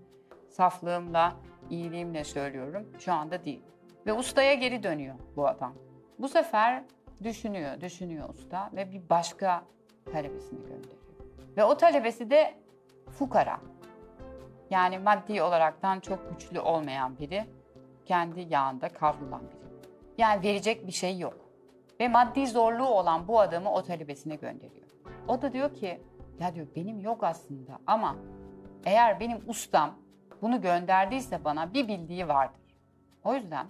saflığımla, 0.50 1.36
iyiliğimle 1.70 2.24
söylüyorum. 2.24 2.88
Şu 3.00 3.14
anda 3.14 3.46
değil. 3.46 3.62
Ve 4.06 4.14
ustaya 4.14 4.54
geri 4.54 4.84
dönüyor 4.84 5.16
bu 5.36 5.48
adam. 5.48 5.74
Bu 6.20 6.28
sefer 6.28 6.84
düşünüyor, 7.24 7.82
düşünüyor 7.82 8.30
usta 8.30 8.70
ve 8.74 8.92
bir 8.92 9.10
başka 9.10 9.64
talebesini 10.12 10.60
gönderiyor. 10.60 11.00
Ve 11.58 11.64
o 11.64 11.78
talebesi 11.78 12.30
de 12.30 12.54
fukara. 13.10 13.60
Yani 14.70 15.00
maddi 15.00 15.42
olaraktan 15.42 16.00
çok 16.00 16.30
güçlü 16.30 16.60
olmayan 16.60 17.18
biri, 17.18 17.46
kendi 18.06 18.42
yağında 18.42 18.90
kavrulan 18.90 19.42
biri. 19.42 19.60
Yani 20.18 20.44
verecek 20.44 20.88
bir 20.88 20.92
şey 20.92 21.20
yok. 21.20 21.50
Ve 22.00 22.08
maddi 22.08 22.48
zorluğu 22.48 22.88
olan 22.88 23.28
bu 23.28 23.40
adamı 23.40 23.72
o 23.74 23.84
talebesine 23.84 24.36
gönderiyor. 24.36 24.88
O 25.28 25.42
da 25.42 25.54
diyor 25.54 25.74
ki, 25.74 26.02
ya 26.40 26.56
diyor 26.56 26.68
benim 26.76 27.00
yok 27.00 27.24
aslında 27.24 27.80
ama 27.88 28.16
eğer 28.86 29.20
benim 29.20 29.40
ustam 29.48 29.96
bunu 30.42 30.62
gönderdiyse 30.62 31.44
bana 31.44 31.74
bir 31.74 31.88
bildiği 31.88 32.28
vardır. 32.28 32.62
O 33.24 33.34
yüzden 33.36 33.68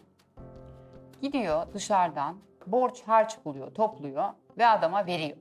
gidiyor 1.21 1.73
dışarıdan 1.73 2.38
borç 2.67 3.03
harç 3.03 3.45
buluyor, 3.45 3.73
topluyor 3.73 4.34
ve 4.58 4.67
adama 4.67 5.05
veriyor. 5.05 5.38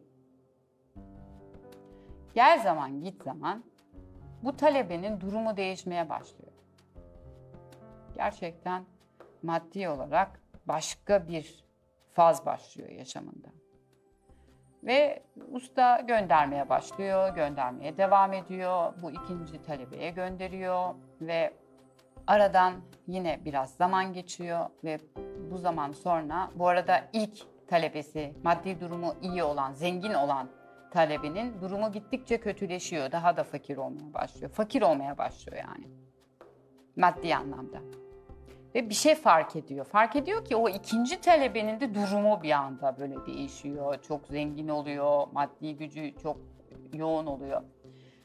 Gel 2.34 2.62
zaman 2.62 3.02
git 3.02 3.22
zaman 3.22 3.64
bu 4.42 4.56
talebenin 4.56 5.20
durumu 5.20 5.56
değişmeye 5.56 6.08
başlıyor. 6.08 6.52
Gerçekten 8.14 8.84
maddi 9.42 9.88
olarak 9.88 10.40
başka 10.66 11.28
bir 11.28 11.64
faz 12.12 12.46
başlıyor 12.46 12.88
yaşamında. 12.88 13.48
Ve 14.82 15.22
usta 15.52 16.00
göndermeye 16.00 16.68
başlıyor, 16.68 17.34
göndermeye 17.34 17.96
devam 17.96 18.32
ediyor. 18.32 18.92
Bu 19.02 19.10
ikinci 19.10 19.62
talebeye 19.62 20.10
gönderiyor 20.10 20.94
ve 21.20 21.52
aradan 22.26 22.74
yine 23.07 23.40
biraz 23.44 23.74
zaman 23.74 24.12
geçiyor 24.12 24.66
ve 24.85 24.98
bu 25.50 25.59
zaman 25.59 25.92
sonra 25.92 26.50
bu 26.54 26.68
arada 26.68 27.00
ilk 27.12 27.66
talebesi 27.68 28.35
maddi 28.44 28.81
durumu 28.81 29.14
iyi 29.22 29.42
olan, 29.42 29.72
zengin 29.72 30.14
olan 30.14 30.48
talebinin 30.90 31.61
durumu 31.61 31.92
gittikçe 31.92 32.40
kötüleşiyor. 32.40 33.12
Daha 33.12 33.37
da 33.37 33.44
fakir 33.44 33.76
olmaya 33.76 34.14
başlıyor. 34.14 34.50
Fakir 34.50 34.83
olmaya 34.83 35.18
başlıyor 35.18 35.59
yani. 35.59 35.88
Maddi 36.96 37.35
anlamda. 37.35 37.78
Ve 38.74 38.88
bir 38.88 38.94
şey 38.94 39.14
fark 39.14 39.57
ediyor. 39.57 39.85
Fark 39.85 40.16
ediyor 40.16 40.44
ki 40.44 40.57
o 40.57 40.68
ikinci 40.68 41.20
talebenin 41.20 41.81
de 41.81 41.94
durumu 41.94 42.42
bir 42.42 42.50
anda 42.50 42.96
böyle 42.98 43.26
değişiyor. 43.26 44.02
Çok 44.02 44.26
zengin 44.26 44.68
oluyor. 44.68 45.26
Maddi 45.33 45.76
gücü 45.76 46.14
çok 46.22 46.37
yoğun 46.92 47.26
oluyor. 47.26 47.62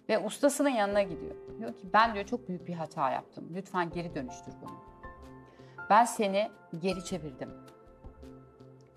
Ve 0.10 0.20
ustasının 0.20 0.70
yanına 0.70 1.04
gidiyor. 1.04 1.36
Diyor 1.60 1.78
ki 1.78 1.88
ben 1.94 2.14
diyor 2.14 2.26
çok 2.26 2.48
büyük 2.48 2.68
bir 2.68 2.74
hata 2.74 3.12
yaptım. 3.12 3.50
Lütfen 3.56 3.90
geri 3.90 4.16
dönüştür 4.16 4.54
bunu. 4.62 4.72
Ben 5.90 6.06
seni 6.06 6.52
geri 6.80 7.06
çevirdim. 7.06 7.50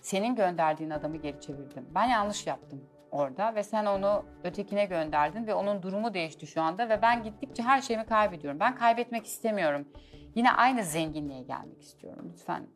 Senin 0.00 0.34
gönderdiğin 0.34 0.90
adamı 0.90 1.16
geri 1.16 1.40
çevirdim. 1.40 1.86
Ben 1.94 2.04
yanlış 2.04 2.46
yaptım 2.46 2.80
orada 3.10 3.54
ve 3.54 3.62
sen 3.62 3.86
onu 3.86 4.24
ötekine 4.44 4.84
gönderdin 4.84 5.46
ve 5.46 5.54
onun 5.54 5.82
durumu 5.82 6.14
değişti 6.14 6.46
şu 6.46 6.62
anda 6.62 6.88
ve 6.88 7.02
ben 7.02 7.22
gittikçe 7.22 7.62
her 7.62 7.80
şeyimi 7.80 8.06
kaybediyorum. 8.06 8.60
Ben 8.60 8.74
kaybetmek 8.74 9.26
istemiyorum. 9.26 9.88
Yine 10.34 10.52
aynı 10.52 10.84
zenginliğe 10.84 11.42
gelmek 11.42 11.82
istiyorum. 11.82 12.30
Lütfen 12.32 12.66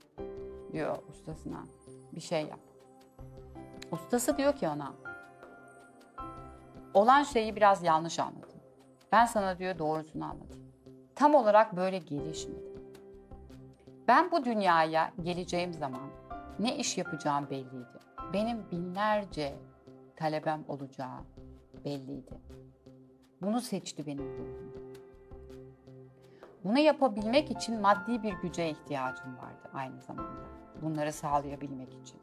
diyor 0.72 0.98
ustasına 1.08 1.64
bir 2.12 2.20
şey 2.20 2.40
yap. 2.40 2.60
Ustası 3.92 4.38
diyor 4.38 4.56
ki 4.56 4.68
ona 4.68 4.94
olan 6.94 7.22
şeyi 7.22 7.56
biraz 7.56 7.82
yanlış 7.82 8.18
anladın. 8.18 8.60
Ben 9.12 9.26
sana 9.26 9.58
diyor 9.58 9.78
doğrusunu 9.78 10.24
anlatayım. 10.24 10.72
Tam 11.14 11.34
olarak 11.34 11.76
böyle 11.76 11.98
gelişmedi. 11.98 12.70
Ben 14.08 14.30
bu 14.30 14.44
dünyaya 14.44 15.12
geleceğim 15.22 15.72
zaman 15.72 16.10
ne 16.58 16.76
iş 16.76 16.98
yapacağım 16.98 17.46
belliydi. 17.50 18.00
Benim 18.32 18.70
binlerce 18.70 19.54
talebem 20.16 20.64
olacağı 20.68 21.20
belliydi. 21.84 22.40
Bunu 23.42 23.60
seçti 23.60 24.06
benim 24.06 24.24
ruhum. 24.24 24.72
Bunu 26.64 26.78
yapabilmek 26.78 27.50
için 27.50 27.80
maddi 27.80 28.22
bir 28.22 28.32
güce 28.32 28.70
ihtiyacım 28.70 29.36
vardı 29.36 29.70
aynı 29.74 30.00
zamanda. 30.00 30.46
Bunları 30.82 31.12
sağlayabilmek 31.12 31.88
için. 31.88 32.18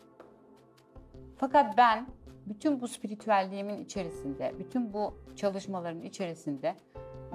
Fakat 1.38 1.78
ben 1.78 2.08
bütün 2.50 2.82
bu 2.82 2.88
spiritüelliğimin 2.88 3.84
içerisinde, 3.84 4.54
bütün 4.60 4.94
bu 4.94 5.18
çalışmaların 5.36 6.02
içerisinde 6.02 6.76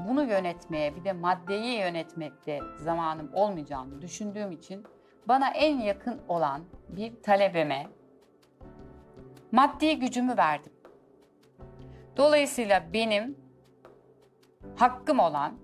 bunu 0.08 0.24
yönetmeye 0.24 0.96
bir 0.96 1.04
de 1.04 1.12
maddeyi 1.12 1.78
yönetmekte 1.78 2.60
zamanım 2.78 3.30
olmayacağını 3.34 4.02
düşündüğüm 4.02 4.52
için 4.52 4.84
bana 5.28 5.50
en 5.50 5.78
yakın 5.78 6.20
olan 6.28 6.62
bir 6.88 7.22
talebeme 7.22 7.86
maddi 9.52 9.98
gücümü 9.98 10.36
verdim. 10.36 10.72
Dolayısıyla 12.16 12.92
benim 12.92 13.36
hakkım 14.76 15.18
olan 15.18 15.58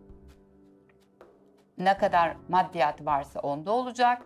ne 1.79 1.99
kadar 1.99 2.37
maddiyat 2.49 3.07
varsa 3.07 3.41
onda 3.41 3.73
olacak. 3.73 4.23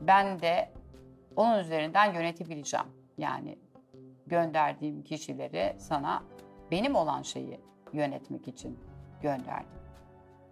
Ben 0.00 0.40
de 0.40 0.72
onun 1.36 1.58
üzerinden 1.58 2.14
yönetebileceğim. 2.14 2.86
Yani 3.18 3.58
gönderdiğim 4.26 5.02
kişileri 5.02 5.76
sana 5.78 6.22
benim 6.70 6.94
olan 6.94 7.22
şeyi 7.22 7.60
yönetmek 7.92 8.48
için 8.48 8.78
gönderdim. 9.22 9.80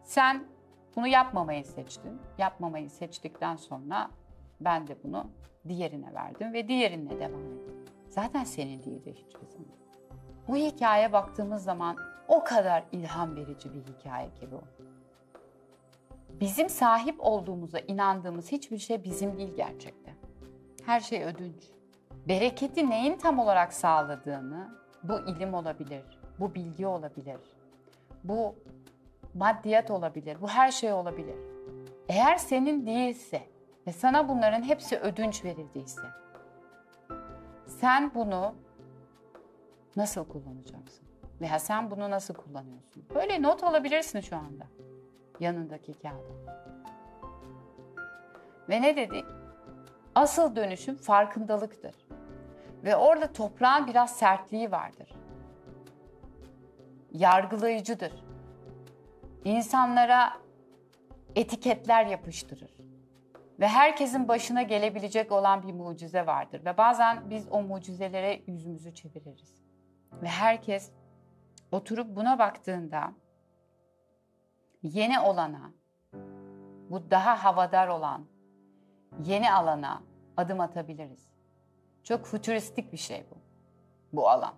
Sen 0.03 0.45
bunu 0.97 1.07
yapmamayı 1.07 1.65
seçtin. 1.65 2.21
Yapmamayı 2.39 2.91
seçtikten 2.91 3.57
sonra 3.57 4.11
ben 4.61 4.87
de 4.87 4.97
bunu 5.05 5.31
diğerine 5.69 6.15
verdim 6.15 6.53
ve 6.53 6.69
diğerine 6.69 7.21
devam 7.21 7.41
ettim. 7.41 7.85
Zaten 8.09 8.45
senin 8.45 8.83
değildi 8.83 9.15
hiçbir 9.17 9.47
zaman. 9.47 9.73
Bu 10.49 10.57
hikaye 10.57 11.13
baktığımız 11.13 11.65
zaman 11.65 11.97
o 12.29 12.45
kadar 12.45 12.85
ilham 12.93 13.37
verici 13.37 13.75
bir 13.75 13.93
hikaye 13.93 14.35
ki 14.35 14.49
bu. 14.53 14.61
Bizim 16.41 16.69
sahip 16.69 17.17
olduğumuza 17.19 17.79
inandığımız 17.79 18.53
hiçbir 18.53 18.79
şey 18.79 19.05
bizim 19.05 19.39
değil 19.39 19.55
gerçekten. 19.57 20.15
Her 20.87 21.01
şey 21.01 21.25
ödünç. 21.25 21.71
Bereketi 22.29 22.91
neyin 22.91 23.17
tam 23.17 23.39
olarak 23.39 23.73
sağladığını 23.73 24.69
bu 25.03 25.21
ilim 25.21 25.55
olabilir, 25.55 26.05
bu 26.39 26.55
bilgi 26.55 26.87
olabilir, 26.87 27.41
bu 28.25 28.55
maddiyat 29.35 29.91
olabilir, 29.91 30.37
bu 30.41 30.49
her 30.49 30.71
şey 30.71 30.93
olabilir. 30.93 31.37
Eğer 32.09 32.37
senin 32.37 32.87
değilse 32.87 33.43
ve 33.87 33.93
sana 33.93 34.29
bunların 34.29 34.63
hepsi 34.63 34.99
ödünç 34.99 35.45
verildiyse, 35.45 36.03
sen 37.67 38.15
bunu 38.15 38.55
nasıl 39.97 40.25
kullanacaksın? 40.25 41.07
Veya 41.41 41.59
sen 41.59 41.91
bunu 41.91 42.11
nasıl 42.11 42.35
kullanıyorsun? 42.35 43.05
Böyle 43.15 43.43
not 43.43 43.65
alabilirsin 43.65 44.21
şu 44.21 44.37
anda 44.37 44.67
yanındaki 45.41 45.93
kağıda. 45.93 46.63
Ve 48.69 48.83
ne 48.83 48.97
dedik? 48.97 49.25
Asıl 50.15 50.57
dönüşüm 50.57 50.97
farkındalıktır. 50.97 51.95
Ve 52.85 52.97
orada 52.97 53.33
toprağın 53.33 53.87
biraz 53.87 54.17
sertliği 54.17 54.73
vardır. 54.73 55.15
Yargılayıcıdır. 57.13 58.25
İnsanlara 59.45 60.33
etiketler 61.37 62.07
yapıştırır. 62.07 62.73
Ve 63.61 63.69
herkesin 63.69 64.29
başına 64.29 64.63
gelebilecek 64.63 65.33
olan 65.33 65.63
bir 65.63 65.73
mucize 65.73 66.27
vardır. 66.27 66.65
Ve 66.65 66.77
bazen 66.77 67.31
biz 67.31 67.49
o 67.51 67.63
mucizelere 67.63 68.43
yüzümüzü 68.47 68.95
çeviririz. 68.95 69.63
Ve 70.23 70.29
herkes 70.29 70.93
oturup 71.73 72.17
buna 72.17 72.39
baktığında 72.39 73.13
yeni 74.83 75.21
olana, 75.21 75.73
bu 76.91 77.11
daha 77.11 77.45
havadar 77.45 77.89
olan 77.89 78.27
yeni 79.25 79.53
alana 79.53 80.03
adım 80.37 80.61
atabiliriz. 80.61 81.32
Çok 82.05 82.27
fütüristik 82.27 82.93
bir 82.93 82.99
şey 82.99 83.25
bu. 83.31 83.37
Bu 84.13 84.29
alan. 84.29 84.55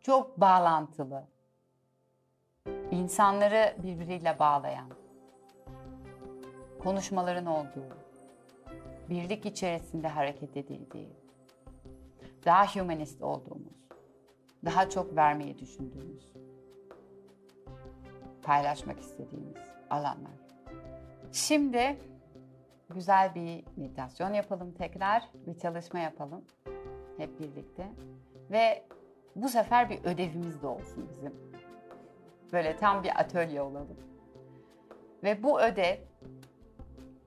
Çok 0.00 0.40
bağlantılı. 0.40 1.24
İnsanları 2.90 3.76
birbiriyle 3.82 4.38
bağlayan. 4.38 4.88
Konuşmaların 6.78 7.46
olduğu. 7.46 7.96
Birlik 9.10 9.46
içerisinde 9.46 10.08
hareket 10.08 10.56
edildiği. 10.56 11.16
Daha 12.44 12.74
humanist 12.74 13.22
olduğumuz. 13.22 13.78
Daha 14.64 14.90
çok 14.90 15.16
vermeyi 15.16 15.58
düşündüğümüz. 15.58 16.32
Paylaşmak 18.42 19.00
istediğimiz 19.00 19.56
alanlar. 19.90 20.32
Şimdi 21.32 21.98
güzel 22.90 23.34
bir 23.34 23.64
meditasyon 23.76 24.34
yapalım 24.34 24.72
tekrar, 24.72 25.22
bir 25.46 25.58
çalışma 25.58 25.98
yapalım 25.98 26.44
hep 27.16 27.40
birlikte. 27.40 27.86
Ve 28.50 28.84
bu 29.36 29.48
sefer 29.48 29.90
bir 29.90 30.04
ödevimiz 30.04 30.62
de 30.62 30.66
olsun 30.66 31.08
bizim. 31.10 31.34
Böyle 32.52 32.76
tam 32.76 33.02
bir 33.02 33.20
atölye 33.20 33.62
olalım. 33.62 33.98
Ve 35.24 35.42
bu 35.42 35.60
ödev 35.60 35.96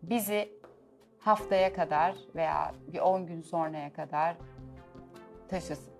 bizi 0.03 0.61
haftaya 1.19 1.73
kadar 1.73 2.15
veya 2.35 2.73
bir 2.87 2.99
10 2.99 3.25
gün 3.25 3.41
sonraya 3.41 3.93
kadar 3.93 4.37
taşısın. 5.47 5.93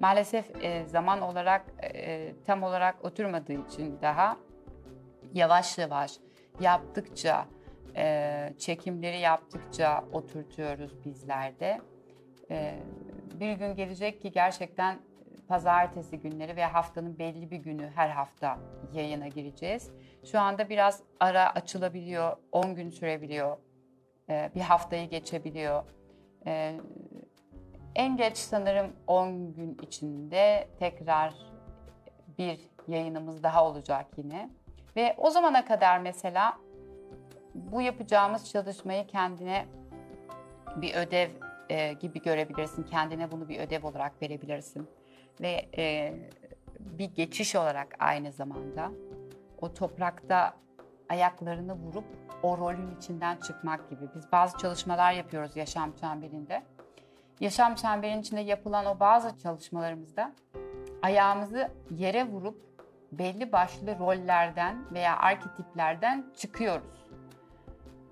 Maalesef 0.00 0.64
e, 0.64 0.84
zaman 0.86 1.20
olarak 1.20 1.64
e, 1.94 2.32
tam 2.46 2.62
olarak 2.62 3.04
oturmadığı 3.04 3.52
için 3.52 3.98
daha 4.02 4.36
yavaş 5.34 5.78
yavaş 5.78 6.18
yaptıkça 6.60 7.46
e, 7.96 8.54
çekimleri 8.58 9.18
yaptıkça 9.18 10.04
oturtuyoruz 10.12 11.04
bizlerde. 11.04 11.80
E, 12.50 12.74
bir 13.40 13.52
gün 13.52 13.74
gelecek 13.74 14.22
ki 14.22 14.32
gerçekten 14.32 14.98
pazartesi 15.48 16.18
günleri 16.18 16.56
ve 16.56 16.64
haftanın 16.64 17.18
belli 17.18 17.50
bir 17.50 17.56
günü 17.56 17.90
her 17.94 18.08
hafta 18.08 18.58
yayına 18.92 19.28
gireceğiz. 19.28 19.90
Şu 20.24 20.40
anda 20.40 20.68
biraz 20.68 21.02
ara 21.20 21.54
açılabiliyor, 21.54 22.36
10 22.52 22.74
gün 22.74 22.90
sürebiliyor, 22.90 23.56
e, 24.30 24.50
bir 24.54 24.60
haftayı 24.60 25.10
geçebiliyor. 25.10 25.84
E, 26.46 26.74
en 27.94 28.16
geç 28.16 28.36
sanırım 28.36 28.92
10 29.06 29.52
gün 29.52 29.78
içinde 29.82 30.68
tekrar 30.78 31.34
bir 32.38 32.60
yayınımız 32.88 33.42
daha 33.42 33.64
olacak 33.64 34.06
yine. 34.16 34.50
Ve 34.96 35.14
o 35.18 35.30
zamana 35.30 35.64
kadar 35.64 35.98
mesela 35.98 36.58
bu 37.56 37.80
yapacağımız 37.80 38.50
çalışmayı 38.50 39.06
kendine 39.06 39.66
bir 40.76 40.94
ödev 40.94 41.30
e, 41.68 41.92
gibi 41.92 42.22
görebilirsin. 42.22 42.82
Kendine 42.82 43.30
bunu 43.30 43.48
bir 43.48 43.60
ödev 43.60 43.86
olarak 43.86 44.22
verebilirsin. 44.22 44.88
Ve 45.40 45.68
e, 45.78 46.14
bir 46.80 47.14
geçiş 47.14 47.56
olarak 47.56 47.96
aynı 47.98 48.32
zamanda 48.32 48.90
o 49.60 49.74
toprakta 49.74 50.54
ayaklarını 51.08 51.74
vurup 51.74 52.04
o 52.42 52.58
rolün 52.58 52.96
içinden 52.96 53.36
çıkmak 53.36 53.90
gibi. 53.90 54.08
Biz 54.14 54.32
bazı 54.32 54.58
çalışmalar 54.58 55.12
yapıyoruz 55.12 55.56
yaşam 55.56 55.92
çemberinde. 55.92 56.62
Yaşam 57.40 57.74
çemberinin 57.74 58.20
içinde 58.20 58.40
yapılan 58.40 58.86
o 58.86 59.00
bazı 59.00 59.38
çalışmalarımızda 59.38 60.32
ayağımızı 61.02 61.70
yere 61.90 62.24
vurup 62.24 62.66
belli 63.12 63.52
başlı 63.52 63.98
rollerden 63.98 64.94
veya 64.94 65.16
arketiplerden 65.16 66.26
çıkıyoruz. 66.36 67.05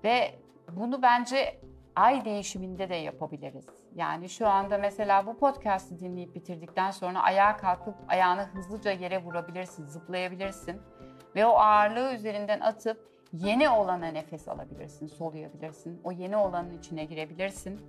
Ve 0.05 0.35
bunu 0.71 1.01
bence 1.01 1.59
ay 1.95 2.25
değişiminde 2.25 2.89
de 2.89 2.95
yapabiliriz. 2.95 3.65
Yani 3.95 4.29
şu 4.29 4.47
anda 4.47 4.77
mesela 4.77 5.27
bu 5.27 5.37
podcast'ı 5.37 5.99
dinleyip 5.99 6.35
bitirdikten 6.35 6.91
sonra 6.91 7.23
ayağa 7.23 7.57
kalkıp 7.57 7.95
ayağını 8.07 8.41
hızlıca 8.41 8.91
yere 8.91 9.23
vurabilirsin, 9.23 9.85
zıplayabilirsin. 9.85 10.81
Ve 11.35 11.45
o 11.45 11.49
ağırlığı 11.49 12.13
üzerinden 12.13 12.59
atıp 12.59 13.09
yeni 13.33 13.69
olana 13.69 14.07
nefes 14.07 14.47
alabilirsin, 14.47 15.07
soluyabilirsin. 15.07 16.01
O 16.03 16.11
yeni 16.11 16.37
olanın 16.37 16.77
içine 16.77 17.05
girebilirsin. 17.05 17.81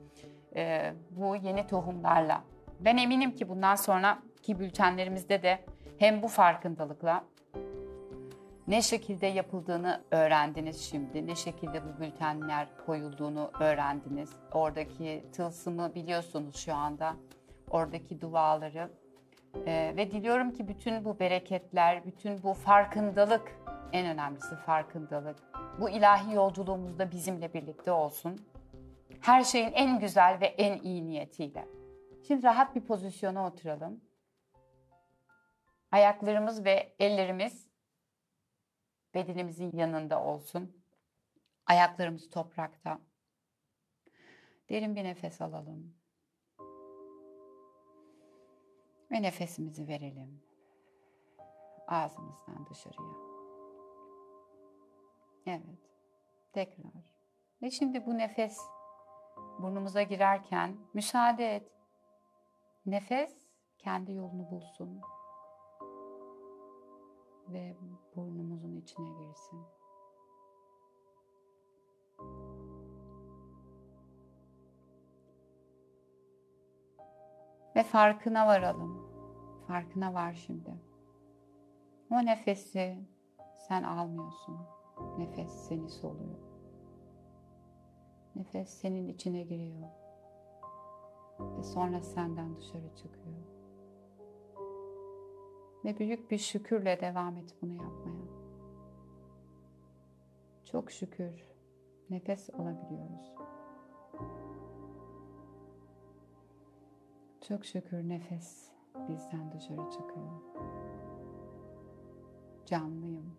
Ee, 0.57 0.93
bu 1.11 1.37
yeni 1.37 1.67
tohumlarla. 1.67 2.45
Ben 2.81 2.97
eminim 2.97 3.35
ki 3.35 3.49
bundan 3.49 3.75
sonraki 3.75 4.59
bültenlerimizde 4.59 5.43
de 5.43 5.64
hem 5.99 6.23
bu 6.23 6.29
farkındalıkla 6.29 7.25
Ne 8.69 8.83
şekilde 8.83 9.27
yapıldığını 9.27 10.05
öğrendiniz 10.11 10.81
şimdi. 10.81 11.27
Ne 11.27 11.37
şekilde 11.37 11.83
bu 11.85 12.01
bültenler 12.01 12.69
koyulduğunu 12.87 13.51
öğrendiniz. 13.61 14.31
Oradaki 14.53 15.25
tılsımı 15.33 15.95
biliyorsunuz 15.95 16.57
şu 16.57 16.75
anda. 16.75 17.17
Oradaki 17.71 18.21
duaları. 18.21 18.91
Ee, 19.67 19.95
ve 19.97 20.11
diliyorum 20.11 20.51
ki 20.51 20.69
bütün 20.69 21.05
bu 21.05 21.19
bereketler, 21.19 22.07
bütün 22.07 22.43
bu 22.43 22.55
farkındalık, 22.55 23.61
en 23.93 24.07
önemlisi 24.07 24.57
farkındalık, 24.57 25.37
bu 25.81 25.91
ilahi 25.91 26.35
yolculuğumuzda 26.35 27.11
bizimle 27.11 27.55
birlikte 27.55 27.93
olsun. 27.93 28.41
Her 29.21 29.45
şeyin 29.45 29.73
en 29.73 30.01
güzel 30.01 30.39
ve 30.41 30.47
en 30.47 30.83
iyi 30.83 31.07
niyetiyle. 31.07 31.69
Şimdi 32.27 32.43
rahat 32.43 32.75
bir 32.75 32.81
pozisyona 32.81 33.47
oturalım. 33.47 34.01
Ayaklarımız 35.93 36.64
ve 36.64 36.93
ellerimiz 36.99 37.66
bedenimizin 39.17 39.77
yanında 39.77 40.23
olsun. 40.23 40.83
Ayaklarımız 41.67 42.31
toprakta. 42.31 43.01
Derin 44.69 44.97
bir 44.97 45.05
nefes 45.05 45.41
alalım. 45.41 45.95
Ve 49.11 49.23
nefesimizi 49.23 49.89
verelim. 49.89 50.43
Ağzımızdan 51.89 52.67
dışarıya. 52.71 53.17
Evet. 55.47 55.91
Tekrar. 56.53 56.93
Ve 57.62 57.71
şimdi 57.71 58.07
bu 58.07 58.19
nefes 58.19 58.61
burnumuza 59.59 60.03
girerken 60.03 60.77
müsaade 60.95 61.57
et. 61.57 61.73
Nefes 62.87 63.37
kendi 63.79 64.12
yolunu 64.12 64.51
bulsun 64.51 65.03
ve 67.49 67.76
burnumuzun 68.16 68.76
içine 68.76 69.09
girsin. 69.09 69.61
Ve 77.76 77.82
farkına 77.82 78.47
varalım. 78.47 79.07
Farkına 79.66 80.14
var 80.14 80.32
şimdi. 80.32 80.74
O 82.11 82.26
nefesi 82.26 83.07
sen 83.68 83.82
almıyorsun. 83.82 84.59
Nefes 85.18 85.51
seni 85.51 85.90
soluyor. 85.90 86.38
Nefes 88.36 88.68
senin 88.68 89.09
içine 89.09 89.42
giriyor. 89.42 89.88
Ve 91.40 91.62
sonra 91.62 92.03
senden 92.03 92.57
dışarı 92.57 92.94
çıkıyor. 92.94 93.55
Ve 95.87 95.99
büyük 95.99 96.30
bir 96.30 96.39
şükürle 96.39 97.01
devam 97.01 97.37
et 97.37 97.55
bunu 97.62 97.72
yapmaya. 97.72 98.26
Çok 100.64 100.91
şükür 100.91 101.45
nefes 102.11 102.51
alabiliyoruz. 102.51 103.34
Çok 107.49 107.64
şükür 107.64 108.09
nefes 108.09 108.70
bizden 109.09 109.53
dışarı 109.53 109.91
çıkıyor. 109.91 110.43
Canlıyım. 112.66 113.37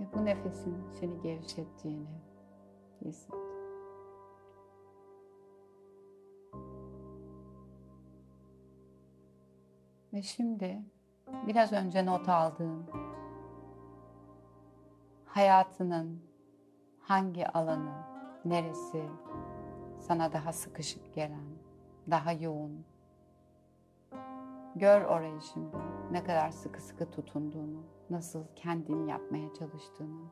Ve 0.00 0.12
bu 0.14 0.24
nefesin 0.24 0.90
seni 0.90 1.20
gevşettiğini 1.20 2.20
hisset. 3.04 3.49
Ve 10.12 10.22
şimdi 10.22 10.82
biraz 11.46 11.72
önce 11.72 12.06
not 12.06 12.28
aldığım 12.28 12.86
hayatının 15.24 16.22
hangi 17.00 17.48
alanı, 17.48 17.92
neresi 18.44 19.02
sana 19.98 20.32
daha 20.32 20.52
sıkışık 20.52 21.14
gelen, 21.14 21.44
daha 22.10 22.32
yoğun. 22.32 22.84
Gör 24.76 25.02
orayı 25.02 25.40
şimdi. 25.40 25.76
Ne 26.10 26.24
kadar 26.24 26.50
sıkı 26.50 26.82
sıkı 26.82 27.10
tutunduğunu, 27.10 27.82
nasıl 28.10 28.44
kendini 28.56 29.10
yapmaya 29.10 29.54
çalıştığını, 29.54 30.26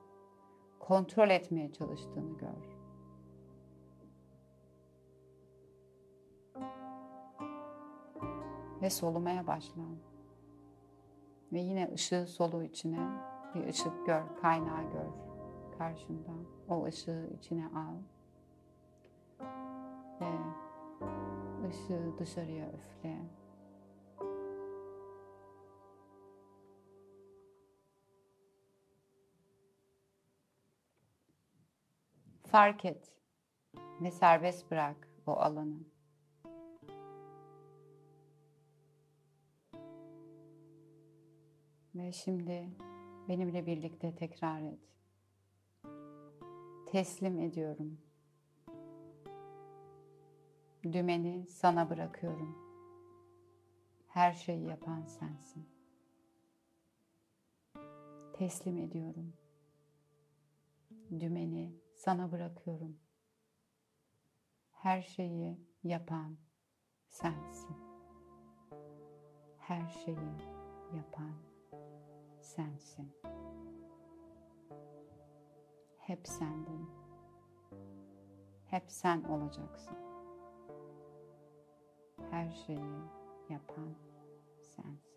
kontrol 0.78 1.30
etmeye 1.30 1.72
çalıştığını 1.72 2.38
gör. 2.38 2.77
Ve 8.82 8.90
solumaya 8.90 9.46
başla. 9.46 9.82
Ve 11.52 11.60
yine 11.60 11.90
ışığı 11.94 12.26
solu 12.26 12.62
içine 12.62 13.08
bir 13.54 13.68
ışık 13.68 14.06
gör, 14.06 14.22
kaynağı 14.40 14.82
gör 14.92 15.28
karşında. 15.78 16.30
O 16.68 16.84
ışığı 16.84 17.30
içine 17.38 17.66
al. 17.66 17.96
Ve 20.20 20.28
ışığı 21.68 22.18
dışarıya 22.18 22.72
üfle. 22.72 23.18
Fark 32.46 32.84
et 32.84 33.12
ve 34.00 34.10
serbest 34.10 34.70
bırak 34.70 35.08
o 35.26 35.32
alanı. 35.32 35.97
Ve 41.98 42.12
şimdi 42.12 42.68
benimle 43.28 43.66
birlikte 43.66 44.14
tekrar 44.14 44.62
et. 44.62 44.80
Teslim 46.86 47.38
ediyorum. 47.38 48.00
Dümeni 50.84 51.46
sana 51.46 51.90
bırakıyorum. 51.90 52.58
Her 54.08 54.32
şeyi 54.32 54.66
yapan 54.66 55.04
sensin. 55.04 55.68
Teslim 58.32 58.78
ediyorum. 58.78 59.32
Dümeni 61.20 61.72
sana 61.94 62.32
bırakıyorum. 62.32 62.98
Her 64.72 65.02
şeyi 65.02 65.58
yapan 65.82 66.36
sensin. 67.08 67.76
Her 69.58 69.88
şeyi 69.88 70.34
yapan 70.96 71.47
sensin. 72.48 73.12
Hep 75.98 76.26
sendin. 76.26 76.90
Hep 78.66 78.84
sen 78.86 79.22
olacaksın. 79.22 79.96
Her 82.30 82.50
şeyi 82.50 83.02
yapan 83.48 83.94
sensin. 84.60 85.08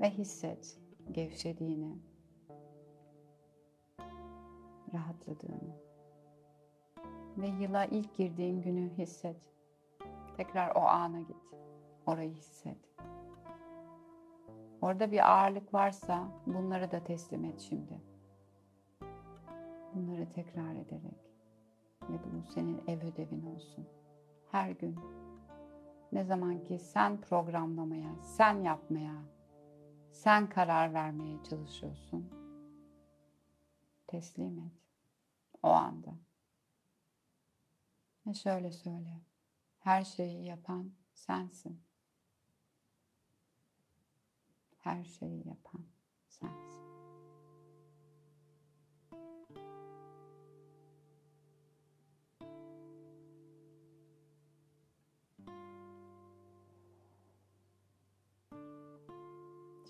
Ve 0.00 0.10
hisset 0.10 0.78
gevşediğini, 1.12 1.98
rahatladığını 4.96 5.76
ve 7.36 7.46
yıla 7.46 7.84
ilk 7.84 8.14
girdiğin 8.14 8.62
günü 8.62 8.90
hisset. 8.90 9.52
Tekrar 10.36 10.76
o 10.76 10.80
ana 10.80 11.20
git. 11.20 11.36
Orayı 12.06 12.30
hisset. 12.30 12.78
Orada 14.80 15.12
bir 15.12 15.32
ağırlık 15.32 15.74
varsa 15.74 16.28
bunları 16.46 16.90
da 16.90 17.04
teslim 17.04 17.44
et 17.44 17.60
şimdi. 17.60 18.00
Bunları 19.94 20.32
tekrar 20.32 20.74
ederek 20.74 21.32
ve 22.02 22.14
bu 22.24 22.52
senin 22.52 22.82
ev 22.86 22.98
ödevin 23.12 23.46
olsun. 23.46 23.86
Her 24.50 24.70
gün 24.70 24.96
ne 26.12 26.24
zaman 26.24 26.64
ki 26.64 26.78
sen 26.78 27.20
programlamaya, 27.20 28.22
sen 28.22 28.54
yapmaya, 28.54 29.22
sen 30.12 30.48
karar 30.48 30.94
vermeye 30.94 31.42
çalışıyorsun. 31.42 32.30
Teslim 34.06 34.58
et. 34.58 34.85
O 35.66 35.70
anda. 35.70 36.14
Ve 38.26 38.34
şöyle 38.34 38.72
söyle. 38.72 39.20
Her 39.78 40.04
şeyi 40.04 40.44
yapan 40.44 40.92
sensin. 41.14 41.82
Her 44.78 45.04
şeyi 45.04 45.48
yapan 45.48 45.86
sensin. 46.28 46.76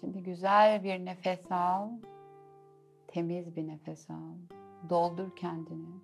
Şimdi 0.01 0.23
güzel 0.23 0.85
bir 0.85 1.05
nefes 1.05 1.53
al 1.53 1.91
Temiz 3.09 3.57
bir 3.57 3.69
nefes 3.69 4.11
al. 4.11 4.66
Doldur 4.89 5.37
kendini. 5.37 6.01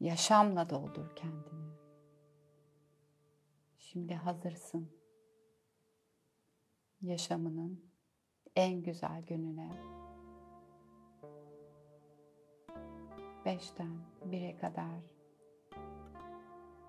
Yaşamla 0.00 0.70
doldur 0.70 1.16
kendini. 1.16 1.70
Şimdi 3.78 4.14
hazırsın. 4.14 4.90
Yaşamının 7.02 7.90
en 8.56 8.82
güzel 8.82 9.22
gününe. 9.22 9.70
Beşten 13.44 13.98
bire 14.24 14.56
kadar 14.56 15.00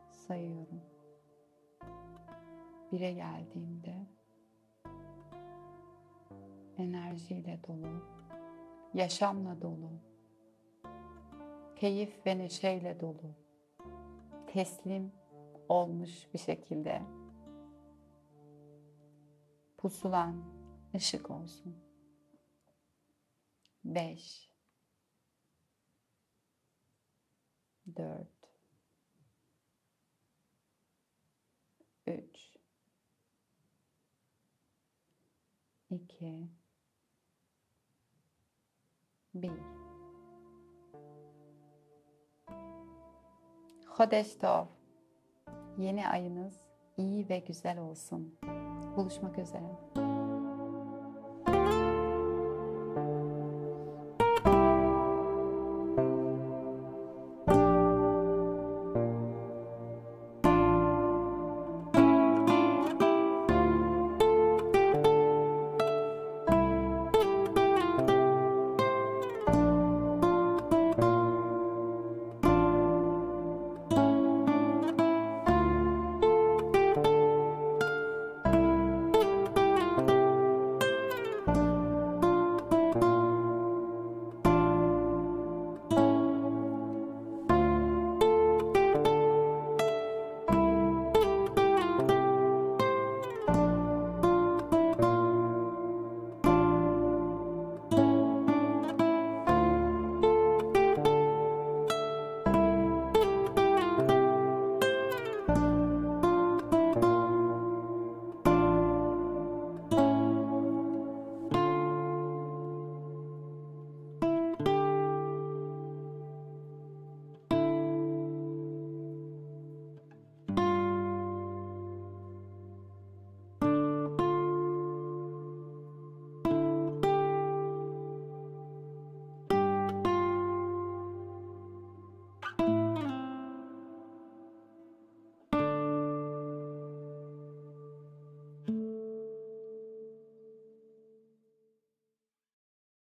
sayıyorum. 0.09 0.81
Bire 2.91 3.11
geldiğimde 3.11 4.07
enerjiyle 6.81 7.59
dolu, 7.67 8.05
yaşamla 8.93 9.61
dolu, 9.61 9.91
keyif 11.75 12.25
ve 12.25 12.37
neşeyle 12.37 12.99
dolu, 12.99 13.35
teslim 14.47 15.11
olmuş 15.69 16.27
bir 16.33 16.39
şekilde 16.39 17.01
pusulan 19.77 20.43
ışık 20.95 21.31
olsun. 21.31 21.75
5 23.83 24.49
4 27.95 28.27
3 32.07 32.57
2 35.89 36.60
1 39.35 39.51
Hodestov 43.87 44.65
Yeni 45.77 46.07
ayınız 46.07 46.61
iyi 46.97 47.29
ve 47.29 47.39
güzel 47.39 47.79
olsun. 47.79 48.35
Buluşmak 48.97 49.37
üzere. 49.37 50.10